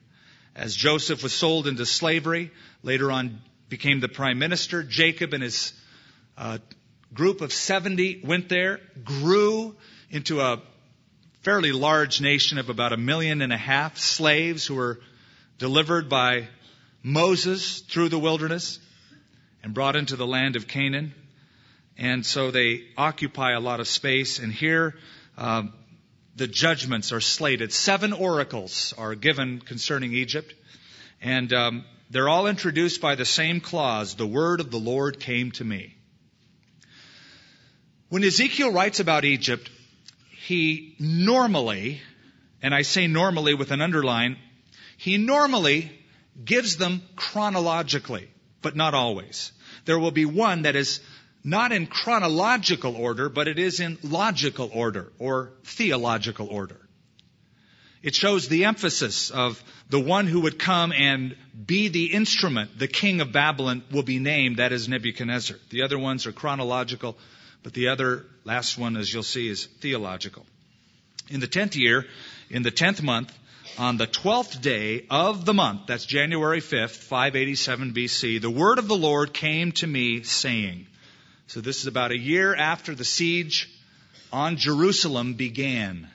[0.55, 2.51] As Joseph was sold into slavery,
[2.83, 3.39] later on
[3.69, 5.73] became the prime minister, Jacob and his
[6.37, 6.57] uh,
[7.13, 9.75] group of 70 went there, grew
[10.09, 10.61] into a
[11.41, 14.99] fairly large nation of about a million and a half slaves who were
[15.57, 16.47] delivered by
[17.03, 18.79] Moses through the wilderness
[19.63, 21.13] and brought into the land of Canaan.
[21.97, 24.39] And so they occupy a lot of space.
[24.39, 24.95] And here
[25.37, 25.63] uh,
[26.35, 27.71] the judgments are slated.
[27.71, 30.53] Seven oracles are given concerning Egypt,
[31.21, 35.51] and um, they're all introduced by the same clause the word of the Lord came
[35.53, 35.95] to me.
[38.09, 39.69] When Ezekiel writes about Egypt,
[40.31, 42.01] he normally,
[42.61, 44.37] and I say normally with an underline,
[44.97, 45.91] he normally
[46.43, 48.29] gives them chronologically,
[48.61, 49.51] but not always.
[49.85, 50.99] There will be one that is
[51.43, 56.77] not in chronological order, but it is in logical order or theological order.
[58.03, 61.35] It shows the emphasis of the one who would come and
[61.65, 62.77] be the instrument.
[62.77, 65.57] The king of Babylon will be named, that is Nebuchadnezzar.
[65.69, 67.17] The other ones are chronological,
[67.61, 70.45] but the other last one, as you'll see, is theological.
[71.29, 72.07] In the tenth year,
[72.49, 73.37] in the tenth month,
[73.77, 78.87] on the twelfth day of the month, that's January 5th, 587 BC, the word of
[78.87, 80.87] the Lord came to me saying,
[81.51, 83.69] so this is about a year after the siege
[84.31, 86.07] on Jerusalem began.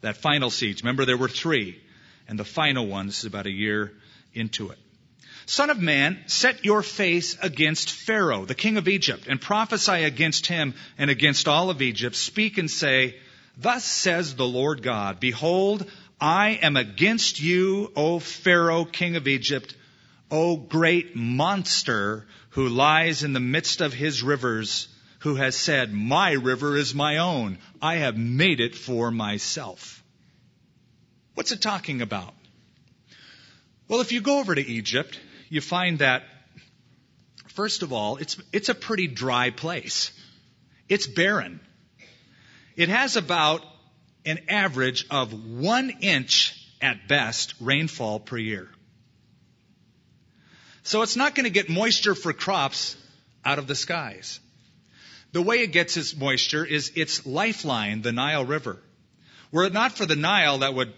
[0.00, 0.82] That final siege.
[0.82, 1.78] Remember, there were three.
[2.26, 3.92] And the final one, this is about a year
[4.32, 4.78] into it.
[5.44, 10.46] Son of man, set your face against Pharaoh, the king of Egypt, and prophesy against
[10.46, 12.16] him and against all of Egypt.
[12.16, 13.16] Speak and say,
[13.58, 15.84] Thus says the Lord God, Behold,
[16.22, 19.74] I am against you, O Pharaoh, king of Egypt,
[20.30, 24.86] O great monster who lies in the midst of his rivers,
[25.18, 27.58] who has said, My river is my own.
[27.80, 30.04] I have made it for myself.
[31.34, 32.34] What's it talking about?
[33.88, 35.18] Well, if you go over to Egypt,
[35.48, 36.22] you find that,
[37.48, 40.12] first of all, it's, it's a pretty dry place.
[40.88, 41.58] It's barren.
[42.76, 43.64] It has about
[44.24, 48.68] an average of one inch at best rainfall per year.
[50.82, 52.96] So it's not going to get moisture for crops
[53.44, 54.40] out of the skies.
[55.32, 58.78] The way it gets its moisture is its lifeline, the Nile River.
[59.50, 60.92] Were it not for the Nile that would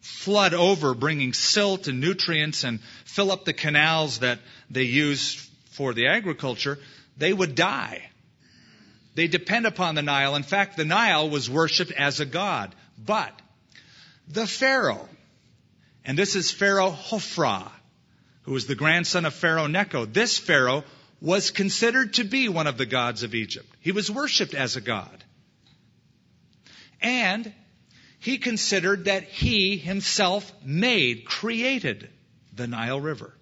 [0.00, 4.38] flood over, bringing silt and nutrients and fill up the canals that
[4.70, 6.78] they use for the agriculture,
[7.16, 8.08] they would die.
[9.16, 10.36] They depend upon the Nile.
[10.36, 12.74] In fact, the Nile was worshipped as a god.
[13.02, 13.32] But
[14.28, 15.08] the Pharaoh,
[16.04, 17.70] and this is Pharaoh Hophra,
[18.42, 20.04] who was the grandson of Pharaoh Necho.
[20.04, 20.84] This Pharaoh
[21.22, 23.66] was considered to be one of the gods of Egypt.
[23.80, 25.24] He was worshiped as a god.
[27.00, 27.50] And
[28.18, 32.10] he considered that he himself made, created
[32.52, 33.32] the Nile River.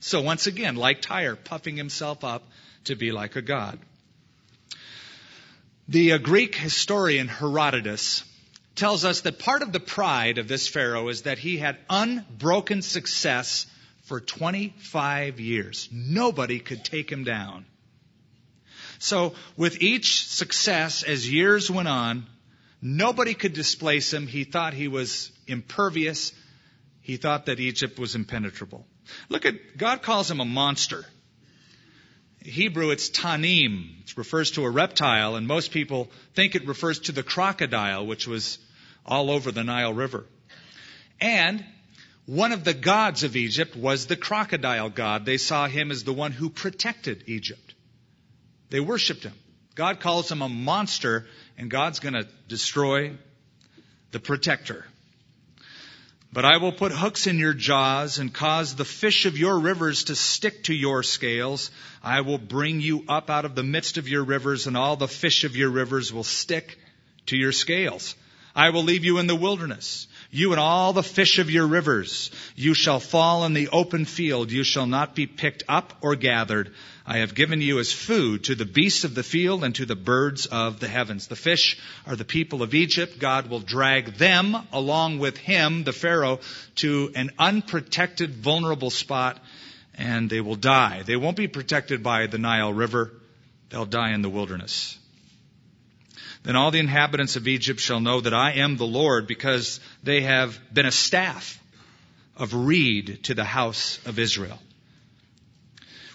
[0.00, 2.42] So once again, like Tyre, puffing himself up
[2.84, 3.78] to be like a god.
[5.92, 8.24] The uh, Greek historian Herodotus
[8.74, 12.80] tells us that part of the pride of this Pharaoh is that he had unbroken
[12.80, 13.66] success
[14.04, 15.90] for 25 years.
[15.92, 17.66] Nobody could take him down.
[19.00, 22.26] So, with each success as years went on,
[22.80, 24.26] nobody could displace him.
[24.26, 26.32] He thought he was impervious.
[27.02, 28.86] He thought that Egypt was impenetrable.
[29.28, 31.04] Look at, God calls him a monster.
[32.44, 34.00] Hebrew, it's tanim.
[34.02, 38.26] It refers to a reptile, and most people think it refers to the crocodile, which
[38.26, 38.58] was
[39.04, 40.26] all over the Nile River.
[41.20, 41.64] And
[42.26, 45.24] one of the gods of Egypt was the crocodile god.
[45.24, 47.74] They saw him as the one who protected Egypt.
[48.70, 49.34] They worshiped him.
[49.74, 51.26] God calls him a monster,
[51.58, 53.12] and God's going to destroy
[54.10, 54.84] the protector.
[56.32, 60.04] But I will put hooks in your jaws and cause the fish of your rivers
[60.04, 61.70] to stick to your scales.
[62.02, 65.08] I will bring you up out of the midst of your rivers, and all the
[65.08, 66.78] fish of your rivers will stick
[67.26, 68.14] to your scales.
[68.56, 72.30] I will leave you in the wilderness, you and all the fish of your rivers.
[72.56, 74.50] You shall fall in the open field.
[74.50, 76.72] You shall not be picked up or gathered.
[77.06, 79.94] I have given you as food to the beasts of the field and to the
[79.94, 81.26] birds of the heavens.
[81.26, 83.18] The fish are the people of Egypt.
[83.18, 86.40] God will drag them along with him, the Pharaoh,
[86.76, 89.38] to an unprotected, vulnerable spot,
[89.98, 91.02] and they will die.
[91.04, 93.12] They won't be protected by the Nile River.
[93.68, 94.98] They'll die in the wilderness.
[96.42, 100.22] Then all the inhabitants of Egypt shall know that I am the Lord because they
[100.22, 101.60] have been a staff
[102.36, 104.58] of reed to the house of Israel.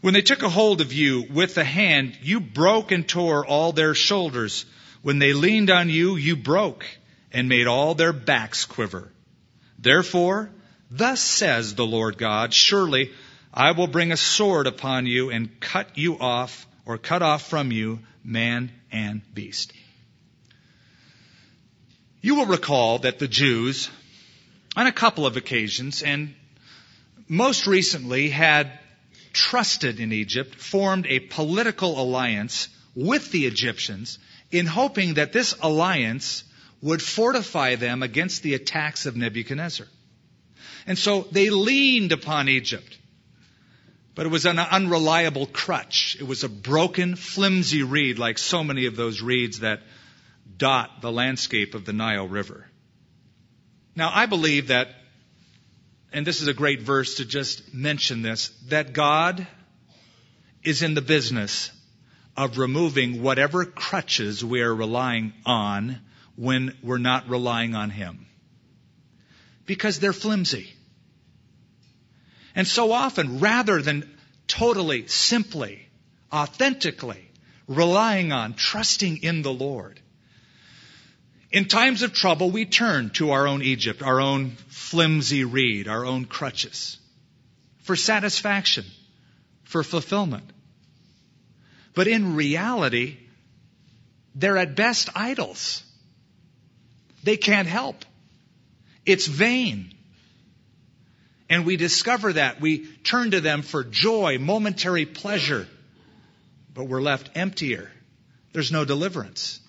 [0.02, 3.72] When they took a hold of you with the hand, you broke and tore all
[3.72, 4.66] their shoulders.
[5.02, 6.86] When they leaned on you, you broke
[7.32, 9.12] and made all their backs quiver.
[9.80, 10.50] Therefore,
[10.92, 13.12] thus says the Lord God, surely
[13.54, 17.72] I will bring a sword upon you and cut you off or cut off from
[17.72, 19.74] you man and beast.
[22.28, 23.90] You will recall that the Jews,
[24.76, 26.36] on a couple of occasions, and
[27.30, 28.70] most recently had
[29.32, 34.20] trusted in Egypt, formed a political alliance with the Egyptians
[34.52, 36.44] in hoping that this alliance
[36.82, 39.88] would fortify them against the attacks of Nebuchadnezzar.
[40.86, 42.98] And so they leaned upon Egypt.
[44.16, 46.18] But it was an unreliable crutch.
[46.20, 49.80] It was a broken, flimsy reed, like so many of those reeds that
[50.58, 52.68] dot the landscape of the Nile River.
[53.96, 54.90] Now, I believe that
[56.12, 59.46] and this is a great verse to just mention this, that God
[60.64, 61.72] is in the business
[62.36, 66.00] of removing whatever crutches we are relying on
[66.36, 68.26] when we're not relying on Him.
[69.66, 70.74] Because they're flimsy.
[72.56, 75.88] And so often, rather than totally, simply,
[76.32, 77.30] authentically
[77.68, 80.00] relying on, trusting in the Lord,
[81.58, 86.06] in times of trouble, we turn to our own Egypt, our own flimsy reed, our
[86.06, 87.00] own crutches
[87.82, 88.86] for satisfaction,
[89.64, 90.48] for fulfillment.
[91.96, 93.18] But in reality,
[94.36, 95.82] they're at best idols.
[97.24, 98.06] They can't help.
[99.04, 99.96] It's vain.
[101.50, 102.62] And we discover that.
[102.62, 105.68] We turn to them for joy, momentary pleasure,
[106.76, 107.90] but we're left emptier.
[108.54, 109.60] There's no deliverance.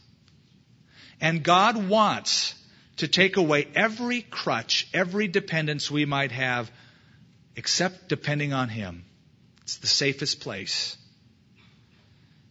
[1.21, 2.55] And God wants
[2.99, 6.71] to take away every crutch, every dependence we might have,
[7.57, 9.05] except depending on Him.
[9.63, 10.97] It's the safest place.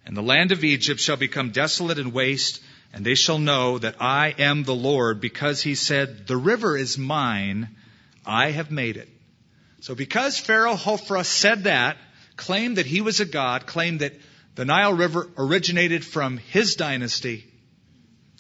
[0.06, 2.62] And the land of Egypt shall become desolate and waste,
[2.94, 6.98] and they shall know that I am the Lord, because He said, The river is
[6.98, 7.70] mine,
[8.26, 9.10] I have made it.
[9.82, 11.98] So because Pharaoh Hophra said that,
[12.36, 14.14] claimed that he was a god, claimed that
[14.56, 17.46] the Nile River originated from his dynasty,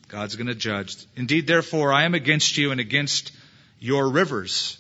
[0.07, 0.95] God's going to judge.
[1.15, 3.31] Indeed, therefore, I am against you and against
[3.79, 4.77] your rivers.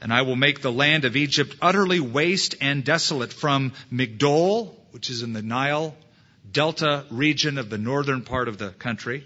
[0.00, 5.10] And I will make the land of Egypt utterly waste and desolate from Migdol, which
[5.10, 5.96] is in the Nile
[6.52, 9.24] Delta region of the northern part of the country,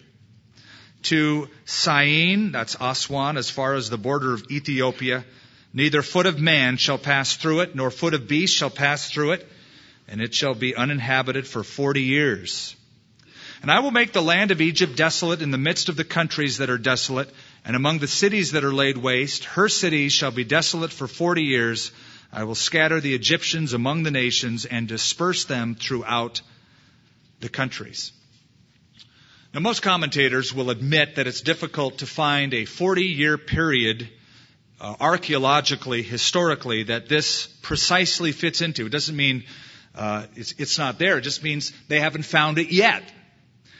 [1.05, 5.25] to Syene, that's Aswan, as far as the border of Ethiopia.
[5.73, 9.33] Neither foot of man shall pass through it, nor foot of beast shall pass through
[9.33, 9.49] it,
[10.09, 12.77] and it shall be uninhabited for forty years.
[13.65, 16.59] And I will make the land of Egypt desolate in the midst of the countries
[16.59, 17.31] that are desolate,
[17.65, 19.47] and among the cities that are laid waste.
[19.47, 21.91] Her cities shall be desolate for forty years.
[22.31, 26.43] I will scatter the Egyptians among the nations and disperse them throughout
[27.41, 28.13] the countries.
[29.55, 34.11] Now, most commentators will admit that it's difficult to find a 40 year period
[34.79, 38.85] uh, archaeologically, historically, that this precisely fits into.
[38.85, 39.45] It doesn't mean
[39.95, 43.03] uh, it's, it's not there, it just means they haven't found it yet.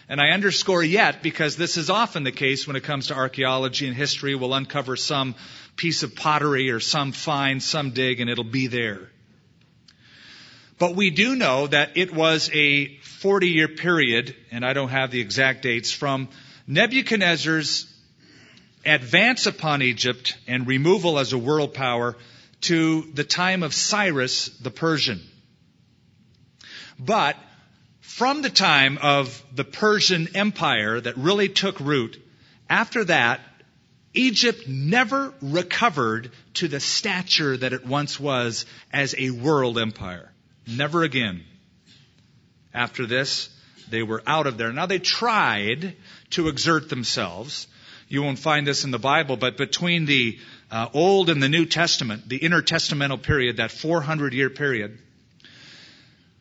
[0.09, 3.87] And I underscore yet because this is often the case when it comes to archaeology
[3.87, 4.35] and history.
[4.35, 5.35] We'll uncover some
[5.77, 9.11] piece of pottery or some find, some dig, and it'll be there.
[10.79, 15.11] But we do know that it was a 40 year period, and I don't have
[15.11, 16.29] the exact dates, from
[16.67, 17.91] Nebuchadnezzar's
[18.85, 22.17] advance upon Egypt and removal as a world power
[22.63, 25.21] to the time of Cyrus the Persian.
[26.99, 27.37] But
[28.05, 32.23] from the time of the Persian Empire that really took root,
[32.69, 33.41] after that,
[34.13, 40.31] Egypt never recovered to the stature that it once was as a world empire.
[40.67, 41.45] Never again.
[42.73, 43.49] After this,
[43.89, 44.73] they were out of there.
[44.73, 45.97] Now they tried
[46.31, 47.67] to exert themselves.
[48.09, 50.39] You won't find this in the Bible, but between the
[50.71, 54.99] uh, Old and the New Testament, the intertestamental period, that 400 year period,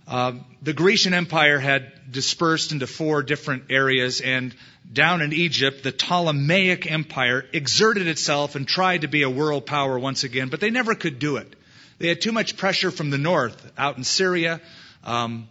[0.07, 4.53] uh, the Grecian Empire had dispersed into four different areas, and
[4.91, 9.97] down in Egypt, the Ptolemaic Empire exerted itself and tried to be a world power
[9.97, 11.55] once again, but they never could do it.
[11.99, 14.59] They had too much pressure from the north, out in Syria,
[15.05, 15.47] um,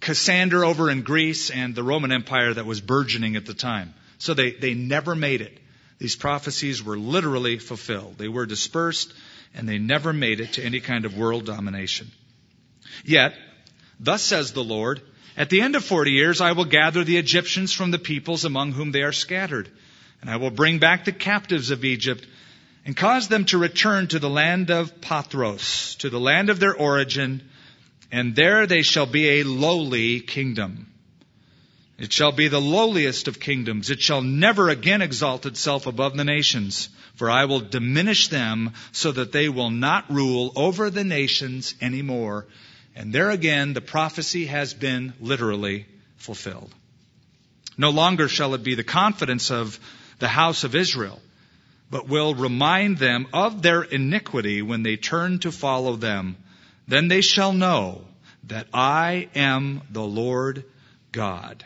[0.00, 3.94] Cassander over in Greece, and the Roman Empire that was burgeoning at the time.
[4.18, 5.58] So they, they never made it.
[5.98, 8.16] These prophecies were literally fulfilled.
[8.16, 9.12] They were dispersed,
[9.54, 12.12] and they never made it to any kind of world domination.
[13.04, 13.34] Yet,
[14.00, 15.00] Thus says the Lord,
[15.36, 18.72] At the end of forty years I will gather the Egyptians from the peoples among
[18.72, 19.68] whom they are scattered,
[20.20, 22.26] and I will bring back the captives of Egypt,
[22.84, 26.74] and cause them to return to the land of Pathros, to the land of their
[26.74, 27.42] origin,
[28.10, 30.86] and there they shall be a lowly kingdom.
[31.98, 33.90] It shall be the lowliest of kingdoms.
[33.90, 39.10] It shall never again exalt itself above the nations, for I will diminish them so
[39.10, 42.46] that they will not rule over the nations anymore
[42.98, 45.86] and there again, the prophecy has been literally
[46.16, 46.74] fulfilled.
[47.76, 49.78] No longer shall it be the confidence of
[50.18, 51.22] the house of Israel,
[51.92, 56.36] but will remind them of their iniquity when they turn to follow them.
[56.88, 58.04] Then they shall know
[58.48, 60.64] that I am the Lord
[61.12, 61.64] God.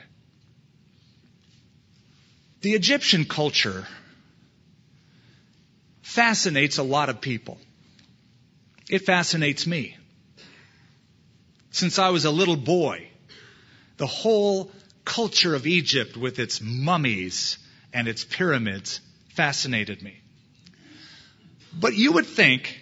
[2.60, 3.86] The Egyptian culture
[6.02, 7.56] fascinates a lot of people.
[8.90, 9.96] It fascinates me
[11.72, 13.08] since I was a little boy.
[13.96, 14.70] The whole
[15.04, 17.58] culture of Egypt with its mummies
[17.92, 19.00] and its pyramids
[19.30, 20.20] fascinated me.
[21.72, 22.78] But you would think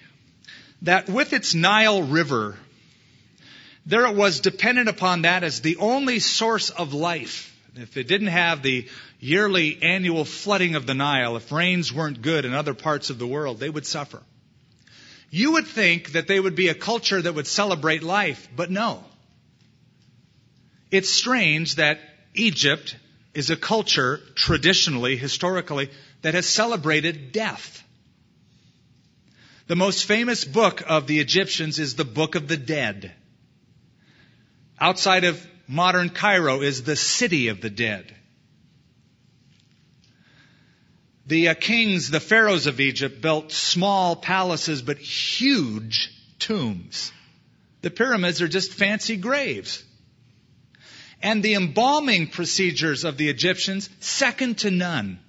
[0.83, 2.57] that with its Nile River,
[3.87, 7.47] there it was dependent upon that as the only source of life.
[7.77, 8.89] If it didn't have the
[9.21, 13.27] yearly annual flooding of the Nile, if rains weren't good in other parts of the
[13.27, 14.23] world, they would suffer.
[15.31, 19.05] You would think that they would be a culture that would celebrate life, but no.
[20.91, 22.01] It's strange that
[22.35, 22.97] Egypt
[23.33, 25.91] is a culture, traditionally, historically,
[26.23, 27.83] that has celebrated death.
[29.69, 33.13] The most famous book of the Egyptians is the Book of the Dead.
[34.81, 38.13] Outside of modern Cairo is the City of the Dead.
[41.31, 46.11] The uh, kings, the pharaohs of Egypt, built small palaces but huge
[46.41, 47.13] tombs.
[47.83, 49.85] The pyramids are just fancy graves.
[51.23, 55.21] And the embalming procedures of the Egyptians, second to none.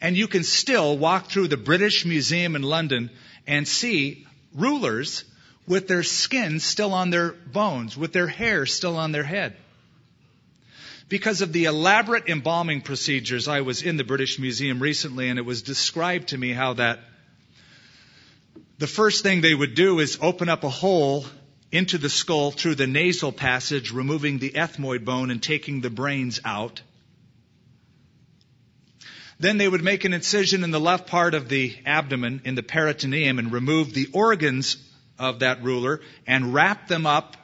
[0.00, 3.10] And you can still walk through the British Museum in London
[3.48, 5.24] and see rulers
[5.66, 9.56] with their skin still on their bones, with their hair still on their head.
[11.08, 15.44] Because of the elaborate embalming procedures, I was in the British Museum recently and it
[15.44, 17.00] was described to me how that
[18.78, 21.26] the first thing they would do is open up a hole
[21.70, 26.40] into the skull through the nasal passage, removing the ethmoid bone and taking the brains
[26.44, 26.80] out.
[29.38, 32.62] Then they would make an incision in the left part of the abdomen, in the
[32.62, 34.76] peritoneum, and remove the organs
[35.18, 37.36] of that ruler and wrap them up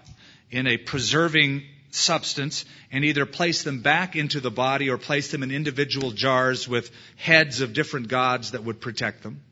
[0.51, 5.43] in a preserving substance and either place them back into the body or place them
[5.43, 9.43] in individual jars with heads of different gods that would protect them.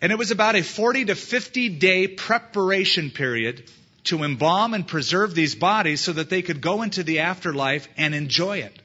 [0.00, 3.70] And it was about a 40 to 50 day preparation period
[4.04, 8.14] to embalm and preserve these bodies so that they could go into the afterlife and
[8.14, 8.80] enjoy it.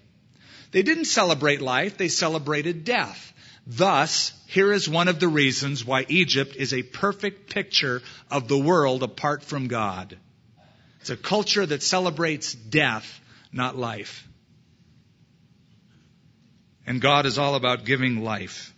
[0.72, 3.34] They didn't celebrate life, they celebrated death.
[3.68, 8.58] Thus, here is one of the reasons why Egypt is a perfect picture of the
[8.58, 10.18] world apart from God.
[11.02, 13.20] It's a culture that celebrates death,
[13.52, 14.28] not life.
[16.86, 18.74] And God is all about giving life.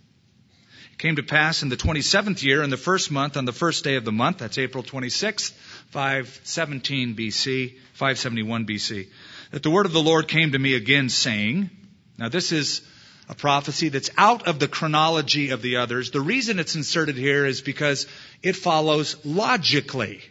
[0.94, 3.84] It came to pass in the 27th year, in the first month, on the first
[3.84, 5.52] day of the month, that's April 26th,
[5.90, 9.08] 517 BC, 571 BC,
[9.52, 11.70] that the word of the Lord came to me again saying,
[12.18, 12.82] now this is
[13.30, 16.12] a prophecy that's out of the chronology of the others.
[16.12, 18.08] The reason it's inserted here is because
[18.42, 20.22] it follows logically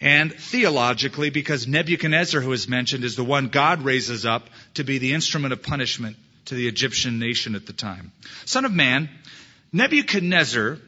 [0.00, 4.98] and theologically because Nebuchadnezzar, who is mentioned, is the one God raises up to be
[4.98, 6.16] the instrument of punishment
[6.46, 8.12] to the Egyptian nation at the time.
[8.44, 9.08] Son of man,
[9.72, 10.78] Nebuchadnezzar,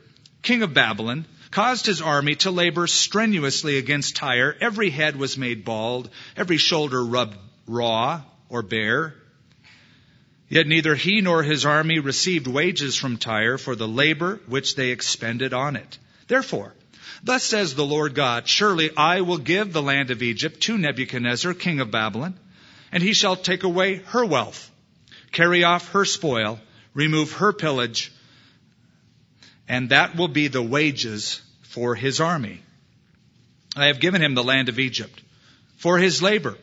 [0.43, 4.57] king of Babylon, caused his army to labor strenuously against Tyre.
[4.61, 7.37] Every head was made bald, every shoulder rubbed
[7.67, 9.15] raw or bare.
[10.51, 14.91] Yet neither he nor his army received wages from Tyre for the labor which they
[14.91, 15.97] expended on it.
[16.27, 16.75] Therefore,
[17.23, 21.55] thus says the Lord God, surely I will give the land of Egypt to Nebuchadnezzar,
[21.55, 22.35] king of Babylon,
[22.91, 24.69] and he shall take away her wealth,
[25.31, 26.61] carry off her spoil,
[26.95, 28.13] remove her pillage,
[29.69, 32.61] and that will be the wages for his army.
[33.77, 35.23] I have given him the land of Egypt
[35.77, 36.59] for his labor,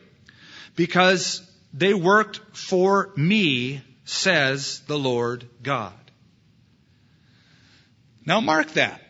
[0.76, 1.40] because
[1.72, 5.92] they worked for me, says the Lord God.
[8.24, 9.02] Now mark that.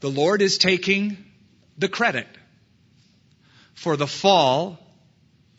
[0.00, 1.16] The Lord is taking
[1.78, 2.26] the credit
[3.74, 4.78] for the fall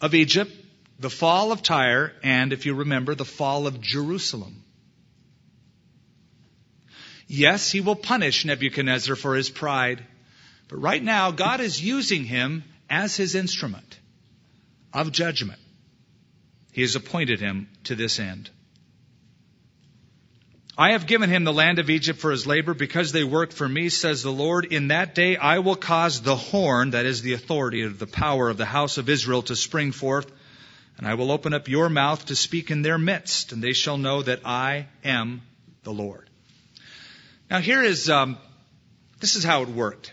[0.02, 0.52] of Egypt,
[1.00, 4.64] the fall of Tyre, and if you remember, the fall of Jerusalem.
[7.28, 10.06] Yes, he will punish Nebuchadnezzar for his pride,
[10.68, 14.00] but right now God is using him as his instrument
[14.96, 15.60] of judgment.
[16.72, 18.50] He has appointed him to this end.
[20.78, 23.68] I have given him the land of Egypt for his labor because they work for
[23.68, 24.66] me, says the Lord.
[24.66, 28.50] In that day I will cause the horn, that is the authority of the power
[28.50, 30.30] of the house of Israel, to spring forth,
[30.98, 33.98] and I will open up your mouth to speak in their midst, and they shall
[33.98, 35.44] know that I am
[35.84, 36.30] the Lord.
[37.50, 38.38] Now here is, um,
[39.22, 40.12] this is how it worked.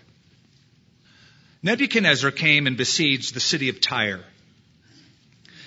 [1.64, 4.24] Nebuchadnezzar came and besieged the city of Tyre.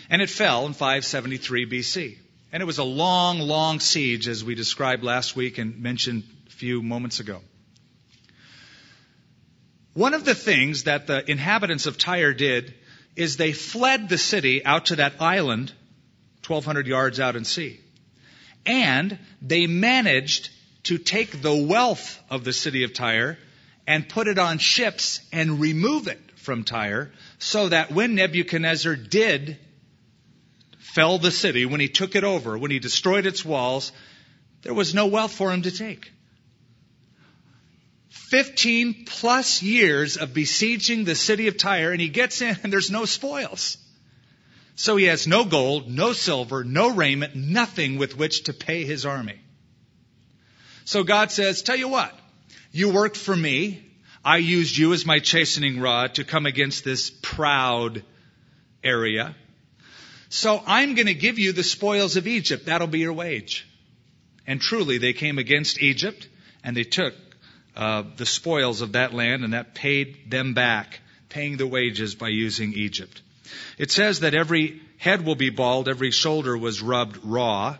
[0.10, 2.18] And it fell in 573 BC.
[2.51, 6.51] And it was a long, long siege, as we described last week and mentioned a
[6.51, 7.41] few moments ago.
[9.93, 12.74] One of the things that the inhabitants of Tyre did
[13.16, 15.72] is they fled the city out to that island,
[16.45, 17.80] 1,200 yards out in sea.
[18.66, 20.49] And they managed
[20.84, 23.38] to take the wealth of the city of Tyre
[23.88, 29.58] and put it on ships and remove it from Tyre so that when Nebuchadnezzar did
[30.95, 33.91] fell the city, when he took it over, when he destroyed its walls,
[34.61, 36.09] there was no wealth for him to take.
[38.29, 42.89] 15 plus years of besieging the city of Tyre, and he gets in and there's
[42.89, 43.77] no spoils.
[44.75, 49.05] So he has no gold, no silver, no raiment, nothing with which to pay his
[49.05, 49.39] army.
[50.85, 52.17] So God says, Tell you what,
[52.71, 53.81] you worked for me.
[54.23, 58.03] I used you as my chastening rod to come against this proud
[58.83, 59.35] area.
[60.30, 62.65] So I'm going to give you the spoils of Egypt.
[62.65, 63.67] That'll be your wage.
[64.47, 66.28] And truly, they came against Egypt
[66.63, 67.13] and they took
[67.76, 70.99] uh, the spoils of that land and that paid them back,
[71.30, 73.21] paying the wages by using Egypt.
[73.78, 77.78] It says that every head will be bald, every shoulder was rubbed raw.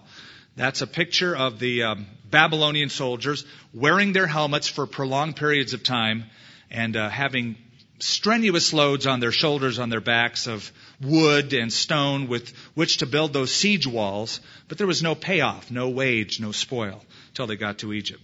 [0.56, 5.84] That's a picture of the um, Babylonian soldiers wearing their helmets for prolonged periods of
[5.84, 6.26] time
[6.70, 7.58] and uh, having
[8.06, 13.06] strenuous loads on their shoulders, on their backs of wood and stone with which to
[13.06, 17.56] build those siege walls, but there was no payoff, no wage, no spoil until they
[17.56, 18.22] got to Egypt.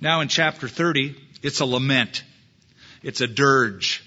[0.00, 2.24] Now in chapter 30, it's a lament.
[3.02, 4.02] It's a dirge.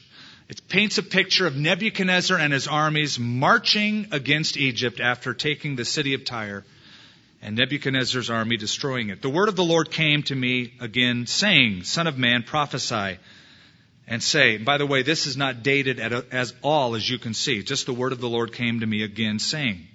[0.49, 5.85] It paints a picture of Nebuchadnezzar and his armies marching against Egypt after taking the
[5.85, 6.65] city of Tyre
[7.41, 9.21] and Nebuchadnezzar's army destroying it.
[9.21, 13.19] The word of the Lord came to me again saying, Son of man, prophesy
[14.07, 17.33] and say, by the way, this is not dated at as all as you can
[17.33, 17.63] see.
[17.63, 19.87] Just the word of the Lord came to me again saying,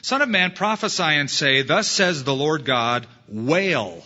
[0.00, 4.02] Son of man, prophesy and say, Thus says the Lord God, wail,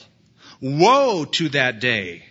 [0.61, 2.25] woe to that day.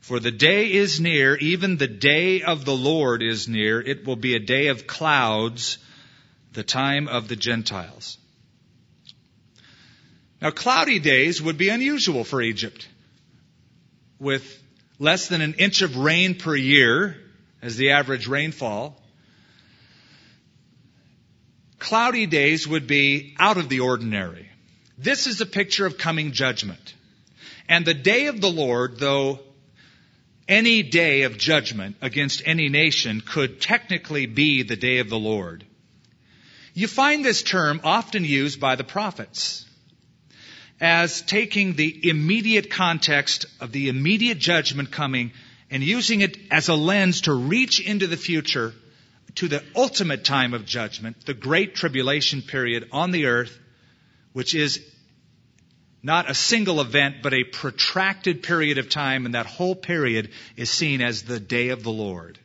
[0.00, 3.80] For the day is near, even the day of the Lord is near.
[3.80, 5.78] It will be a day of clouds,
[6.52, 8.18] the time of the Gentiles.
[10.42, 12.88] Now, cloudy days would be unusual for Egypt.
[14.18, 14.59] With
[15.00, 17.16] less than an inch of rain per year
[17.60, 18.96] as the average rainfall.
[21.80, 24.48] Cloudy days would be out of the ordinary.
[24.98, 26.94] This is a picture of coming judgment.
[27.66, 29.40] And the day of the Lord, though
[30.46, 35.64] any day of judgment against any nation could technically be the day of the Lord.
[36.74, 39.64] You find this term often used by the prophets
[40.80, 45.32] as taking the immediate context of the immediate judgment coming
[45.70, 48.72] and using it as a lens to reach into the future
[49.36, 53.56] to the ultimate time of judgment, the great tribulation period on the earth,
[54.32, 54.84] which is
[56.02, 60.70] not a single event, but a protracted period of time, and that whole period is
[60.70, 62.38] seen as the day of the Lord.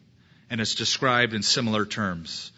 [0.50, 2.52] And it's described in similar terms.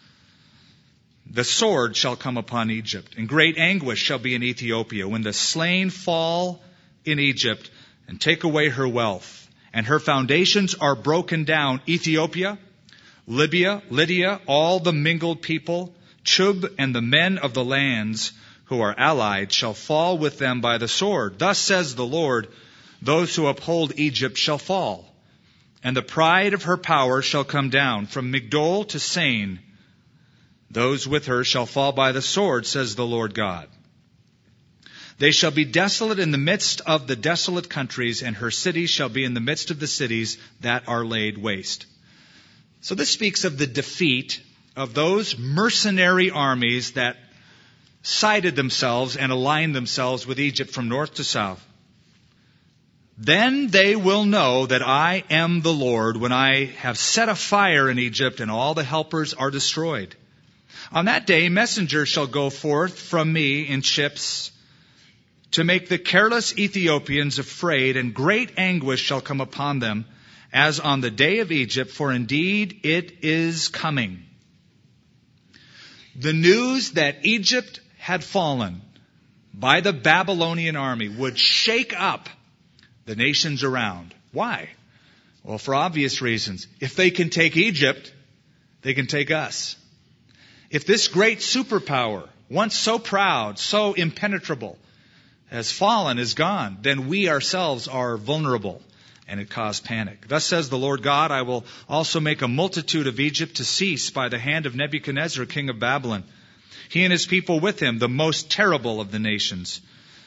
[1.30, 5.06] The sword shall come upon Egypt, and great anguish shall be in Ethiopia.
[5.06, 6.62] When the slain fall
[7.04, 7.70] in Egypt,
[8.08, 9.48] and take away her wealth.
[9.72, 11.82] And her foundations are broken down.
[11.86, 12.58] Ethiopia,
[13.26, 18.32] Libya, Lydia, all the mingled people, Chub and the men of the lands
[18.64, 21.38] who are allied shall fall with them by the sword.
[21.38, 22.48] Thus says the Lord,
[23.00, 25.14] those who uphold Egypt shall fall,
[25.84, 29.60] and the pride of her power shall come down from Migdol to Syene.
[30.70, 33.68] Those with her shall fall by the sword, says the Lord God.
[35.18, 39.08] They shall be desolate in the midst of the desolate countries, and her cities shall
[39.08, 41.86] be in the midst of the cities that are laid waste.
[42.80, 44.40] So this speaks of the defeat
[44.76, 47.16] of those mercenary armies that
[48.02, 51.64] sided themselves and aligned themselves with Egypt from north to south.
[53.16, 57.90] Then they will know that I am the Lord when I have set a fire
[57.90, 60.14] in Egypt and all the helpers are destroyed.
[60.92, 64.50] On that day, messengers shall go forth from me in ships
[65.52, 70.04] to make the careless Ethiopians afraid, and great anguish shall come upon them,
[70.52, 74.22] as on the day of Egypt, for indeed it is coming.
[76.16, 78.82] The news that Egypt had fallen
[79.54, 82.28] by the Babylonian army would shake up
[83.04, 84.14] the nations around.
[84.32, 84.68] Why?
[85.42, 86.66] Well, for obvious reasons.
[86.80, 88.12] If they can take Egypt,
[88.82, 89.76] they can take us.
[90.70, 94.78] If this great superpower, once so proud, so impenetrable,
[95.46, 98.82] has fallen, is gone, then we ourselves are vulnerable
[99.26, 100.26] and it caused panic.
[100.28, 104.10] Thus says the Lord God, I will also make a multitude of Egypt to cease
[104.10, 106.24] by the hand of Nebuchadnezzar, king of Babylon.
[106.88, 109.80] He and his people with him, the most terrible of the nations,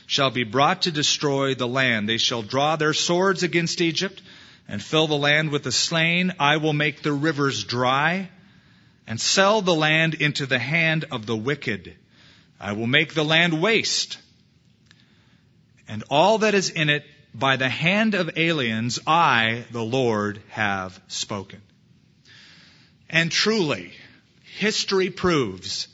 [0.06, 2.08] shall be brought to destroy the land.
[2.08, 4.22] They shall draw their swords against Egypt
[4.68, 6.34] and fill the land with the slain.
[6.40, 8.30] I will make the rivers dry
[9.12, 11.98] and sell the land into the hand of the wicked.
[12.58, 14.18] I will make the land waste
[15.92, 17.04] and all that is in it
[17.36, 21.62] by the hand of aliens, I, the Lord, have spoken.
[23.10, 23.92] And truly,
[24.58, 25.90] history proves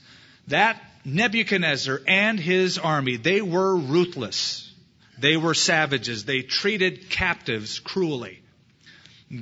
[0.49, 4.71] that Nebuchadnezzar and his army, they were ruthless.
[5.17, 6.25] They were savages.
[6.25, 8.43] They treated captives cruelly.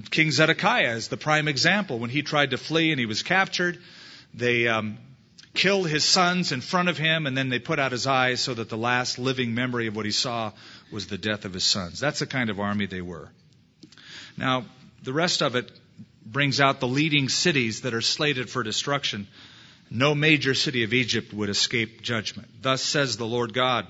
[0.09, 1.99] King Zedekiah is the prime example.
[1.99, 3.79] When he tried to flee and he was captured,
[4.33, 4.97] they um,
[5.53, 8.53] killed his sons in front of him, and then they put out his eyes so
[8.53, 10.51] that the last living memory of what he saw
[10.91, 11.99] was the death of his sons.
[11.99, 13.29] That's the kind of army they were.
[14.37, 14.65] Now,
[15.03, 15.71] the rest of it
[16.25, 19.27] brings out the leading cities that are slated for destruction.
[19.91, 22.47] No major city of Egypt would escape judgment.
[22.61, 23.85] Thus says the Lord God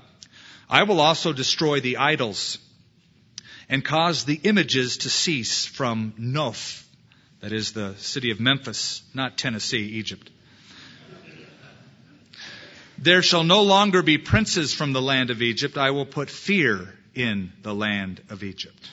[0.68, 2.58] I will also destroy the idols
[3.68, 6.84] and cause the images to cease from Noph,
[7.40, 10.30] that is the city of Memphis, not Tennessee, Egypt.
[12.98, 15.76] There shall no longer be princes from the land of Egypt.
[15.76, 18.90] I will put fear in the land of Egypt.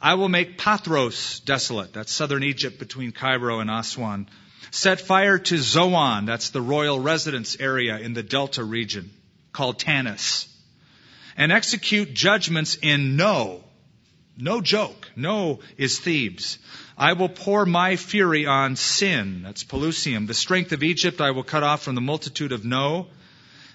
[0.00, 1.92] I will make Pathros desolate.
[1.92, 4.28] That's southern Egypt between Cairo and Aswan.
[4.70, 6.24] Set fire to Zoan.
[6.24, 9.10] That's the royal residence area in the Delta region
[9.52, 10.46] called Tanis.
[11.36, 13.64] And execute judgments in No.
[14.36, 15.10] No joke.
[15.16, 16.58] No is Thebes.
[16.96, 19.42] I will pour my fury on Sin.
[19.42, 20.26] That's Pelusium.
[20.26, 23.08] The strength of Egypt I will cut off from the multitude of No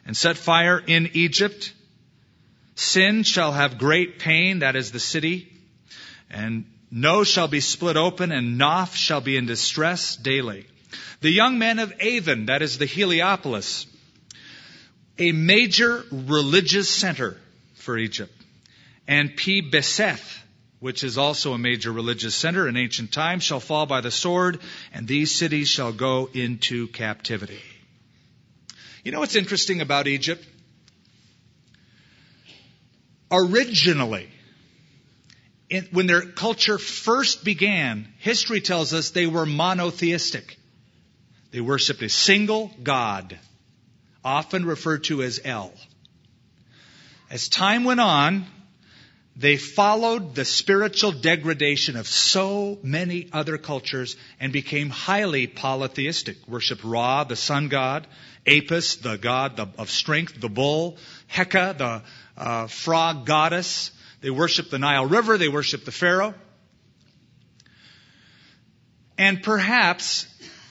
[0.05, 1.73] and set fire in Egypt.
[2.75, 4.59] Sin shall have great pain.
[4.59, 5.51] That is the city.
[6.29, 10.65] And No shall be split open and Noph shall be in distress daily.
[11.21, 13.85] The young men of Aven, that is the Heliopolis,
[15.17, 17.37] a major religious center
[17.79, 18.33] for Egypt.
[19.07, 20.37] And Pi Beseth,
[20.79, 24.59] which is also a major religious center in ancient times, shall fall by the sword,
[24.93, 27.61] and these cities shall go into captivity.
[29.03, 30.45] You know what's interesting about Egypt?
[33.31, 34.29] Originally,
[35.69, 40.57] in, when their culture first began, history tells us they were monotheistic.
[41.51, 43.37] They worshiped a single God,
[44.23, 45.71] often referred to as El.
[47.29, 48.47] As time went on,
[49.35, 56.47] they followed the spiritual degradation of so many other cultures and became highly polytheistic.
[56.47, 58.07] Worship Ra, the sun god,
[58.47, 60.97] Apis, the god of strength, the bull,
[61.31, 62.01] Heka, the
[62.35, 63.91] uh, frog goddess.
[64.21, 65.37] They worshiped the Nile River.
[65.37, 66.33] They worshiped the Pharaoh.
[69.17, 70.25] And perhaps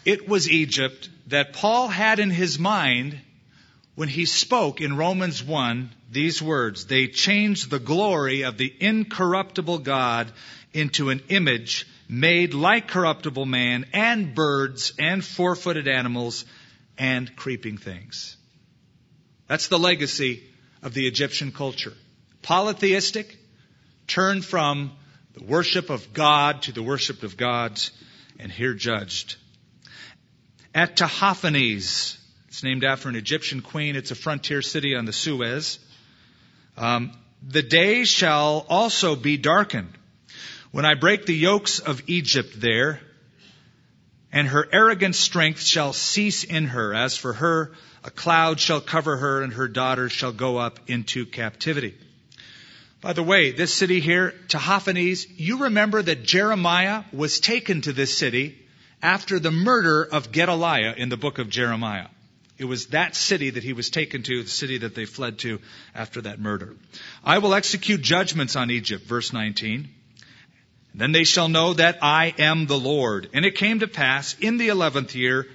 [0.04, 3.18] it was Egypt that Paul had in his mind
[3.94, 9.78] when he spoke in Romans 1 these words They changed the glory of the incorruptible
[9.78, 10.32] God
[10.72, 16.44] into an image made like corruptible man and birds and four footed animals
[16.96, 18.36] and creeping things.
[19.46, 20.42] That's the legacy
[20.82, 21.94] of the Egyptian culture.
[22.42, 23.36] Polytheistic,
[24.06, 24.92] turned from
[25.34, 27.90] the worship of God to the worship of gods,
[28.38, 29.36] and here judged.
[30.74, 32.16] At Tehaphnehes,
[32.48, 33.96] it's named after an Egyptian queen.
[33.96, 35.78] It's a frontier city on the Suez.
[36.79, 37.12] Um,
[37.43, 39.93] the day shall also be darkened
[40.70, 43.01] when I break the yokes of Egypt there,
[44.31, 46.95] and her arrogant strength shall cease in her.
[46.95, 47.72] As for her,
[48.05, 51.95] a cloud shall cover her, and her daughters shall go up into captivity.
[53.01, 58.16] By the way, this city here, Tehaphnehes, you remember that Jeremiah was taken to this
[58.16, 58.57] city
[59.03, 62.09] after the murder of Gedaliah in the book of Jeremiah.
[62.59, 65.61] It was that city that he was taken to, the city that they fled to
[65.94, 66.74] after that murder.
[67.24, 69.88] I will execute judgments on Egypt, verse 19.
[70.94, 73.30] Then they shall know that I am the Lord.
[73.32, 75.46] And it came to pass in the eleventh year,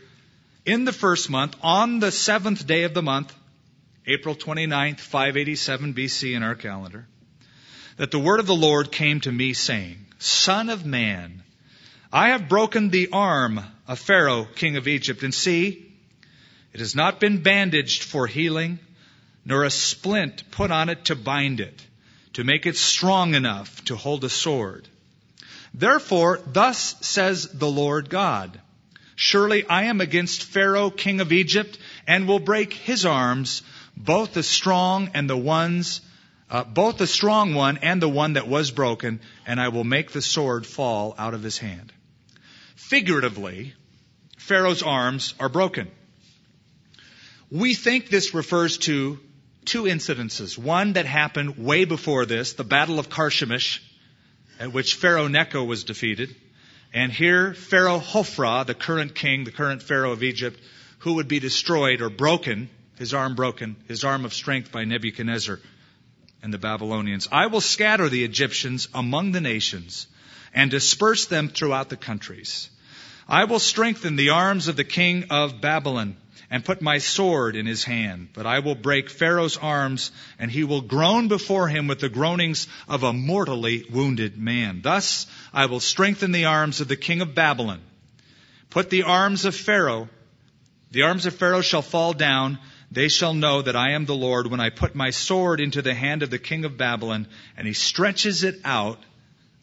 [0.65, 3.35] in the first month, on the seventh day of the month,
[4.07, 7.05] April 29th, 587 BC in our calendar,
[7.97, 11.43] that the word of the Lord came to me saying, Son of man,
[12.13, 15.92] I have broken the arm of Pharaoh, king of Egypt, and see,
[16.73, 18.79] it has not been bandaged for healing,
[19.45, 21.85] nor a splint put on it to bind it,
[22.33, 24.87] to make it strong enough to hold a sword.
[25.73, 28.59] Therefore, thus says the Lord God,
[29.15, 33.61] Surely I am against Pharaoh, king of Egypt, and will break his arms,
[33.95, 36.01] both the strong and the ones,
[36.49, 40.11] uh, both the strong one and the one that was broken, and I will make
[40.11, 41.93] the sword fall out of his hand.
[42.75, 43.73] Figuratively,
[44.37, 45.89] Pharaoh's arms are broken.
[47.53, 49.19] We think this refers to
[49.65, 50.57] two incidences.
[50.57, 53.79] One that happened way before this, the Battle of Carchemish,
[54.59, 56.35] at which Pharaoh Necho was defeated.
[56.95, 60.59] And here, Pharaoh Hophra, the current king, the current Pharaoh of Egypt,
[60.97, 65.59] who would be destroyed or broken, his arm broken, his arm of strength by Nebuchadnezzar
[66.41, 67.29] and the Babylonians.
[67.31, 70.07] I will scatter the Egyptians among the nations
[70.55, 72.71] and disperse them throughout the countries.
[73.27, 76.17] I will strengthen the arms of the king of Babylon
[76.53, 78.27] and put my sword in his hand.
[78.31, 82.67] But I will break Pharaoh's arms, and he will groan before him with the groanings
[82.87, 84.81] of a mortally wounded man.
[84.83, 87.81] Thus I will strengthen the arms of the king of Babylon.
[88.69, 90.09] Put the arms of Pharaoh,
[90.91, 92.59] the arms of Pharaoh shall fall down.
[92.91, 95.95] They shall know that I am the Lord when I put my sword into the
[95.95, 97.25] hand of the king of Babylon,
[97.57, 99.01] and he stretches it out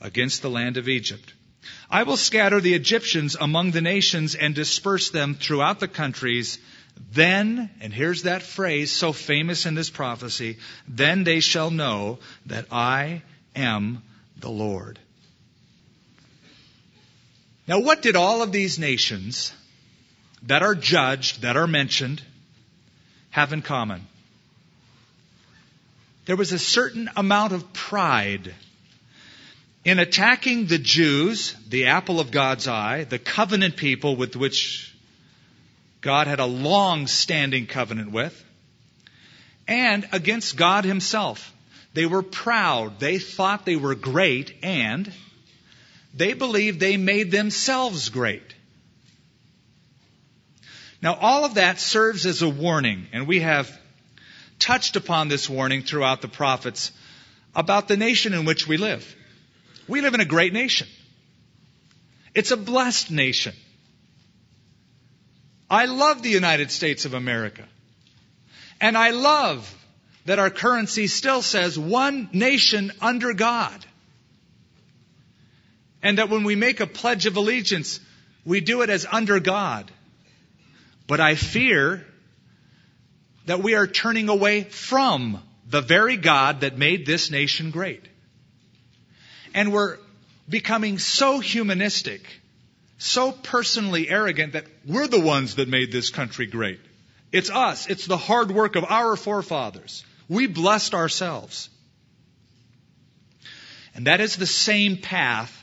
[0.01, 1.34] against the land of Egypt.
[1.88, 6.59] I will scatter the Egyptians among the nations and disperse them throughout the countries
[7.12, 12.66] then, and here's that phrase so famous in this prophecy, then they shall know that
[12.70, 13.22] I
[13.57, 14.03] am
[14.38, 14.98] the Lord.
[17.66, 19.53] Now, what did all of these nations
[20.42, 22.22] that are judged, that are mentioned,
[23.30, 24.07] have in common?
[26.26, 28.55] There was a certain amount of pride
[29.84, 34.89] in attacking the Jews, the apple of God's eye, the covenant people with which
[36.01, 38.44] God had a long standing covenant with,
[39.68, 41.53] and against God Himself.
[41.92, 43.01] They were proud.
[43.01, 45.12] They thought they were great, and
[46.14, 48.55] they believed they made themselves great.
[51.03, 53.70] Now, all of that serves as a warning, and we have
[54.59, 56.92] touched upon this warning throughout the prophets
[57.55, 59.16] about the nation in which we live.
[59.88, 60.86] We live in a great nation.
[62.34, 63.55] It's a blessed nation.
[65.71, 67.64] I love the United States of America.
[68.81, 69.73] And I love
[70.25, 73.87] that our currency still says one nation under God.
[76.03, 78.01] And that when we make a pledge of allegiance,
[78.45, 79.91] we do it as under God.
[81.07, 82.05] But I fear
[83.47, 88.05] that we are turning away from the very God that made this nation great.
[89.55, 89.99] And we're
[90.49, 92.39] becoming so humanistic
[93.01, 96.80] so personally arrogant that we're the ones that made this country great.
[97.32, 97.86] It's us.
[97.86, 100.05] It's the hard work of our forefathers.
[100.28, 101.70] We blessed ourselves.
[103.94, 105.57] And that is the same path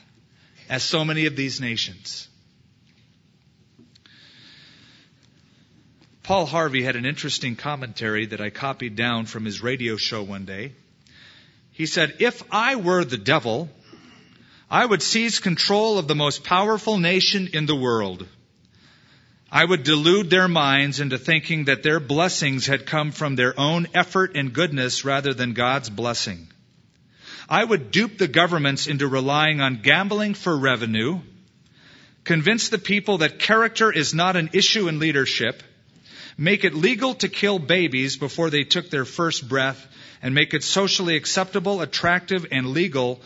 [0.68, 2.28] as so many of these nations.
[6.24, 10.46] Paul Harvey had an interesting commentary that I copied down from his radio show one
[10.46, 10.74] day.
[11.72, 13.70] He said, If I were the devil,
[14.70, 18.28] I would seize control of the most powerful nation in the world.
[19.50, 23.88] I would delude their minds into thinking that their blessings had come from their own
[23.94, 26.50] effort and goodness rather than God's blessing.
[27.48, 31.22] I would dupe the governments into relying on gambling for revenue,
[32.26, 35.64] convince the people that character is not an issue in leadership,
[36.38, 39.88] make it legal to kill babies before they took their first breath,
[40.22, 43.22] and make it socially acceptable, attractive, and legal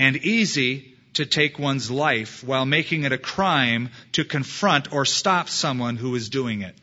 [0.00, 5.50] and easy to take one's life while making it a crime to confront or stop
[5.50, 6.74] someone who is doing it.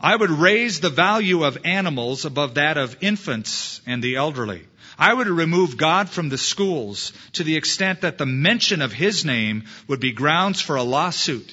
[0.00, 4.62] I would raise the value of animals above that of infants and the elderly.
[4.96, 9.24] I would remove God from the schools to the extent that the mention of His
[9.24, 11.52] name would be grounds for a lawsuit.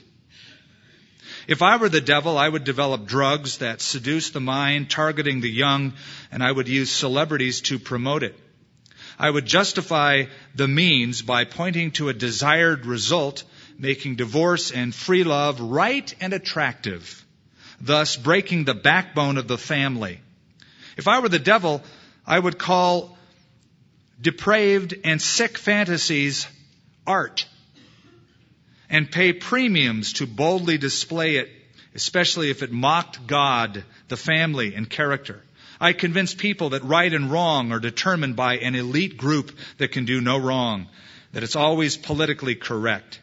[1.48, 5.50] If I were the devil, I would develop drugs that seduce the mind, targeting the
[5.50, 5.94] young,
[6.32, 8.40] and I would use celebrities to promote it.
[9.18, 13.44] I would justify the means by pointing to a desired result,
[13.78, 17.26] making divorce and free love right and attractive,
[17.80, 20.20] thus breaking the backbone of the family.
[20.98, 21.84] If I were the devil,
[22.26, 23.18] I would call
[24.22, 26.48] depraved and sick fantasies
[27.06, 27.46] art
[28.90, 31.50] and pay premiums to boldly display it,
[31.96, 35.42] especially if it mocked God, the family, and character.
[35.84, 40.06] I convince people that right and wrong are determined by an elite group that can
[40.06, 40.88] do no wrong,
[41.34, 43.20] that it's always politically correct.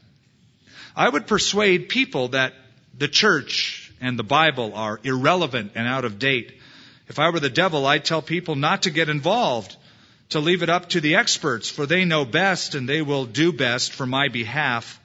[0.95, 2.53] I would persuade people that
[2.99, 6.53] the church and the Bible are irrelevant and out of date.
[7.09, 9.75] If I were the devil, I'd tell people not to get involved,
[10.29, 13.55] to leave it up to the experts, for they know best and they will do
[13.55, 15.01] best for my behalf.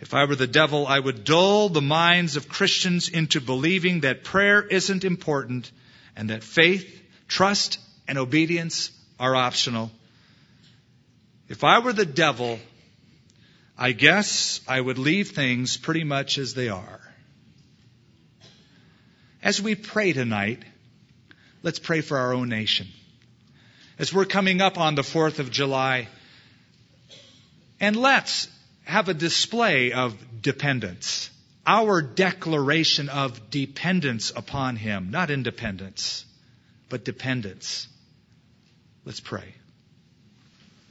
[0.00, 4.24] If I were the devil, I would dull the minds of Christians into believing that
[4.24, 5.70] prayer isn't important
[6.18, 8.90] and that faith, trust, and obedience
[9.20, 9.90] are optional.
[11.48, 12.58] If I were the devil,
[13.78, 17.00] I guess I would leave things pretty much as they are.
[19.44, 20.60] As we pray tonight,
[21.62, 22.88] let's pray for our own nation.
[23.96, 26.08] As we're coming up on the 4th of July,
[27.78, 28.48] and let's
[28.82, 31.30] have a display of dependence
[31.66, 36.24] our declaration of dependence upon Him, not independence,
[36.88, 37.88] but dependence.
[39.04, 39.54] Let's pray.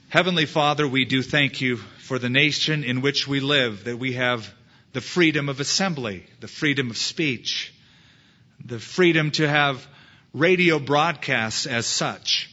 [0.08, 4.14] Heavenly Father, we do thank you for the nation in which we live, that we
[4.14, 4.52] have
[4.92, 7.74] the freedom of assembly, the freedom of speech,
[8.64, 9.86] the freedom to have
[10.32, 12.50] radio broadcasts as such,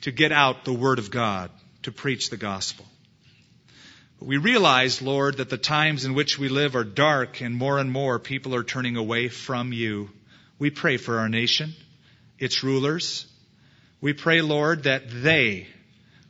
[0.00, 1.50] to get out the Word of God,
[1.82, 2.86] to preach the gospel.
[4.20, 7.90] We realize, Lord, that the times in which we live are dark and more and
[7.90, 10.10] more people are turning away from you.
[10.58, 11.74] We pray for our nation,
[12.36, 13.26] its rulers.
[14.00, 15.68] We pray, Lord, that they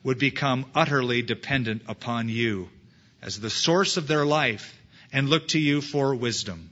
[0.02, 2.68] would become utterly dependent upon you
[3.22, 4.78] as the source of their life
[5.10, 6.70] and look to you for wisdom.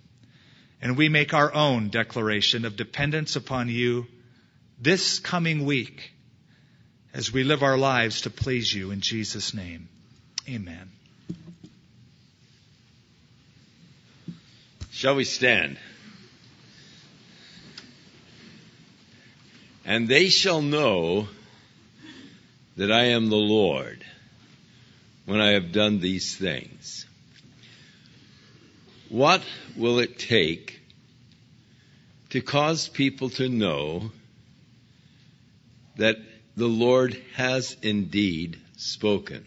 [0.82, 4.06] And we make our own declaration of dependence upon you
[4.78, 6.12] this coming week
[7.14, 9.88] as we live our lives to please you in Jesus' name.
[10.48, 10.95] Amen.
[14.96, 15.76] Shall we stand?
[19.84, 21.28] And they shall know
[22.78, 24.02] that I am the Lord
[25.26, 27.04] when I have done these things.
[29.10, 29.42] What
[29.76, 30.80] will it take
[32.30, 34.12] to cause people to know
[35.96, 36.16] that
[36.56, 39.44] the Lord has indeed spoken?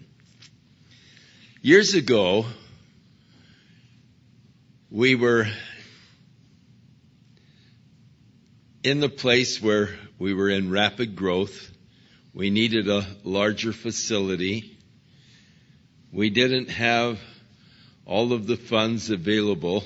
[1.64, 2.46] Years ago,
[4.92, 5.46] we were
[8.84, 11.72] in the place where we were in rapid growth.
[12.34, 14.78] We needed a larger facility.
[16.12, 17.20] We didn't have
[18.06, 19.84] all of the funds available.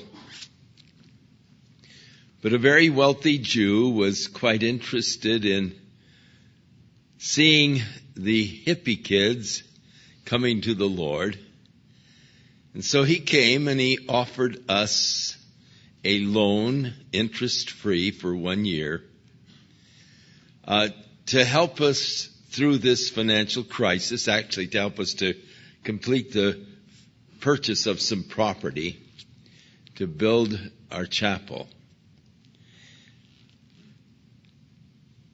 [2.40, 5.78] But a very wealthy Jew was quite interested in
[7.18, 7.82] seeing
[8.16, 9.62] the hippie kids
[10.24, 11.38] coming to the Lord.
[12.74, 15.36] And so he came and he offered us
[16.04, 19.02] a loan, interest free for one year,
[20.66, 20.88] uh,
[21.26, 25.34] to help us through this financial crisis, actually to help us to
[25.82, 26.66] complete the
[27.40, 29.00] purchase of some property
[29.96, 30.58] to build
[30.90, 31.68] our chapel.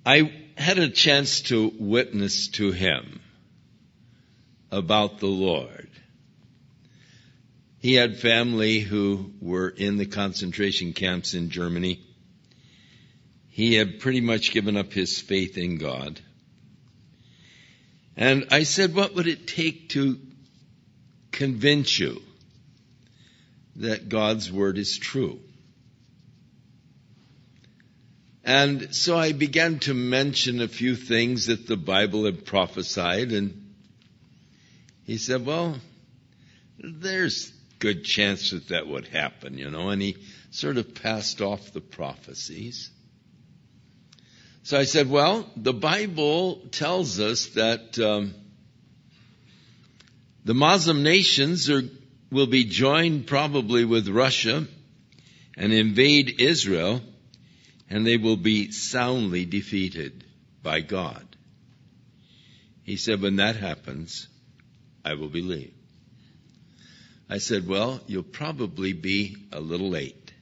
[0.05, 3.21] I had a chance to witness to him
[4.71, 5.90] about the Lord.
[7.81, 12.01] He had family who were in the concentration camps in Germany.
[13.49, 16.21] He had pretty much given up his faith in God.
[18.19, 20.19] And I said, what would it take to
[21.33, 22.21] convince you
[23.77, 25.41] that God's word is true?
[28.45, 33.73] And so I began to mention a few things that the Bible had prophesied and
[35.05, 35.77] he said, well,
[36.79, 40.17] there's good chance that that would happen, you know, and he
[40.51, 42.91] sort of passed off the prophecies.
[44.63, 48.35] So I said, well, the Bible tells us that um,
[50.45, 51.83] the Muslim nations are,
[52.31, 54.67] will be joined probably with Russia
[55.57, 57.01] and invade Israel,
[57.89, 60.25] and they will be soundly defeated
[60.63, 61.27] by God.
[62.83, 64.29] He said, when that happens,
[65.05, 65.80] I will believe.
[67.33, 70.33] I said, well, you'll probably be a little late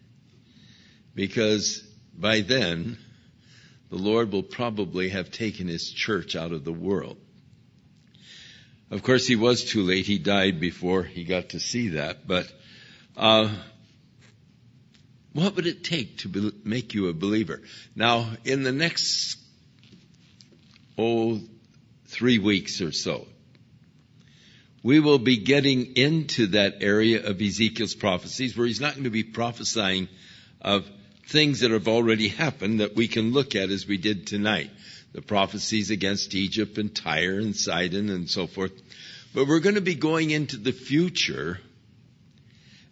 [1.15, 1.87] because
[2.17, 2.97] by then
[3.91, 7.19] the Lord will probably have taken his church out of the world.
[8.91, 10.07] Of course, he was too late.
[10.07, 12.27] He died before he got to see that.
[12.27, 12.51] But
[13.19, 13.55] uh,
[15.35, 17.61] what would it take to be, make you a believer?
[17.95, 19.37] Now, in the next
[20.97, 21.39] oh
[22.07, 23.27] three weeks or so,
[24.83, 29.11] we will be getting into that area of Ezekiel's prophecies where he's not going to
[29.11, 30.09] be prophesying
[30.61, 30.89] of
[31.27, 34.71] things that have already happened that we can look at as we did tonight.
[35.13, 38.73] The prophecies against Egypt and Tyre and Sidon and so forth.
[39.35, 41.61] But we're going to be going into the future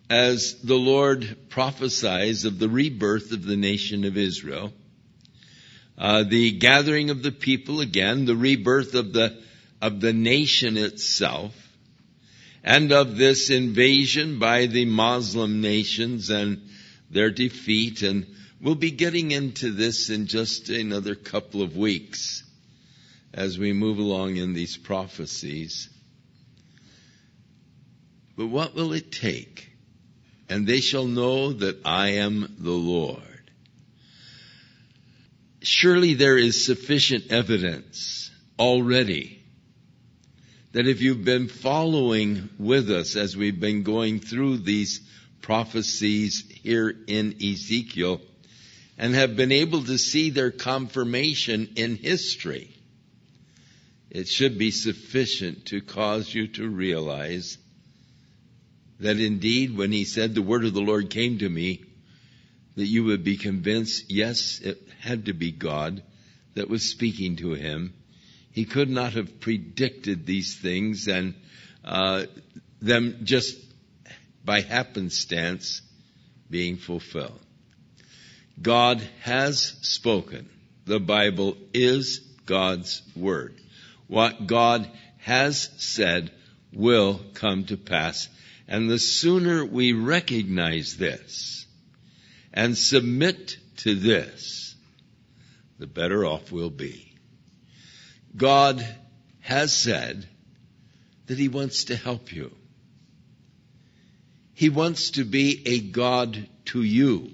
[0.09, 4.73] as the Lord prophesies of the rebirth of the nation of Israel,
[5.99, 9.43] uh, the gathering of the people again, the rebirth of the
[9.83, 11.55] of the nation itself,
[12.67, 16.69] and of this invasion by the Muslim nations and
[17.09, 18.03] their defeat.
[18.03, 18.27] And
[18.61, 22.43] we'll be getting into this in just another couple of weeks
[23.33, 25.89] as we move along in these prophecies.
[28.37, 29.71] But what will it take?
[30.49, 33.23] And they shall know that I am the Lord.
[35.63, 39.36] Surely there is sufficient evidence already
[40.77, 45.01] that if you've been following with us as we've been going through these
[45.40, 48.20] prophecies here in Ezekiel
[48.98, 52.77] and have been able to see their confirmation in history,
[54.11, 57.57] it should be sufficient to cause you to realize
[59.01, 61.85] that indeed when he said the word of the Lord came to me,
[62.74, 66.03] that you would be convinced, yes, it had to be God
[66.53, 67.94] that was speaking to him
[68.57, 71.35] he could not have predicted these things and
[71.85, 72.24] uh,
[72.81, 73.55] them just
[74.47, 75.83] by happenstance
[76.49, 77.39] being fulfilled.
[78.61, 80.49] God has spoken.
[80.87, 83.61] The Bible is God's Word.
[84.07, 86.33] What God has said
[86.73, 88.27] will come to pass.
[88.66, 91.66] And the sooner we recognize this
[92.55, 94.74] and submit to this,
[95.78, 97.06] the better off we'll be.
[98.37, 98.87] God
[99.41, 100.27] has said
[101.27, 102.53] that He wants to help you.
[104.55, 107.31] He wants to be a God to you.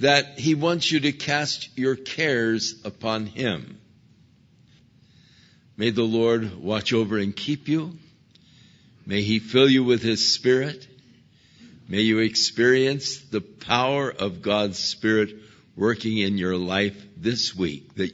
[0.00, 3.80] That He wants you to cast your cares upon Him.
[5.76, 7.98] May the Lord watch over and keep you.
[9.06, 10.86] May He fill you with His Spirit.
[11.88, 15.36] May you experience the power of God's Spirit
[15.76, 18.04] working in your life this week that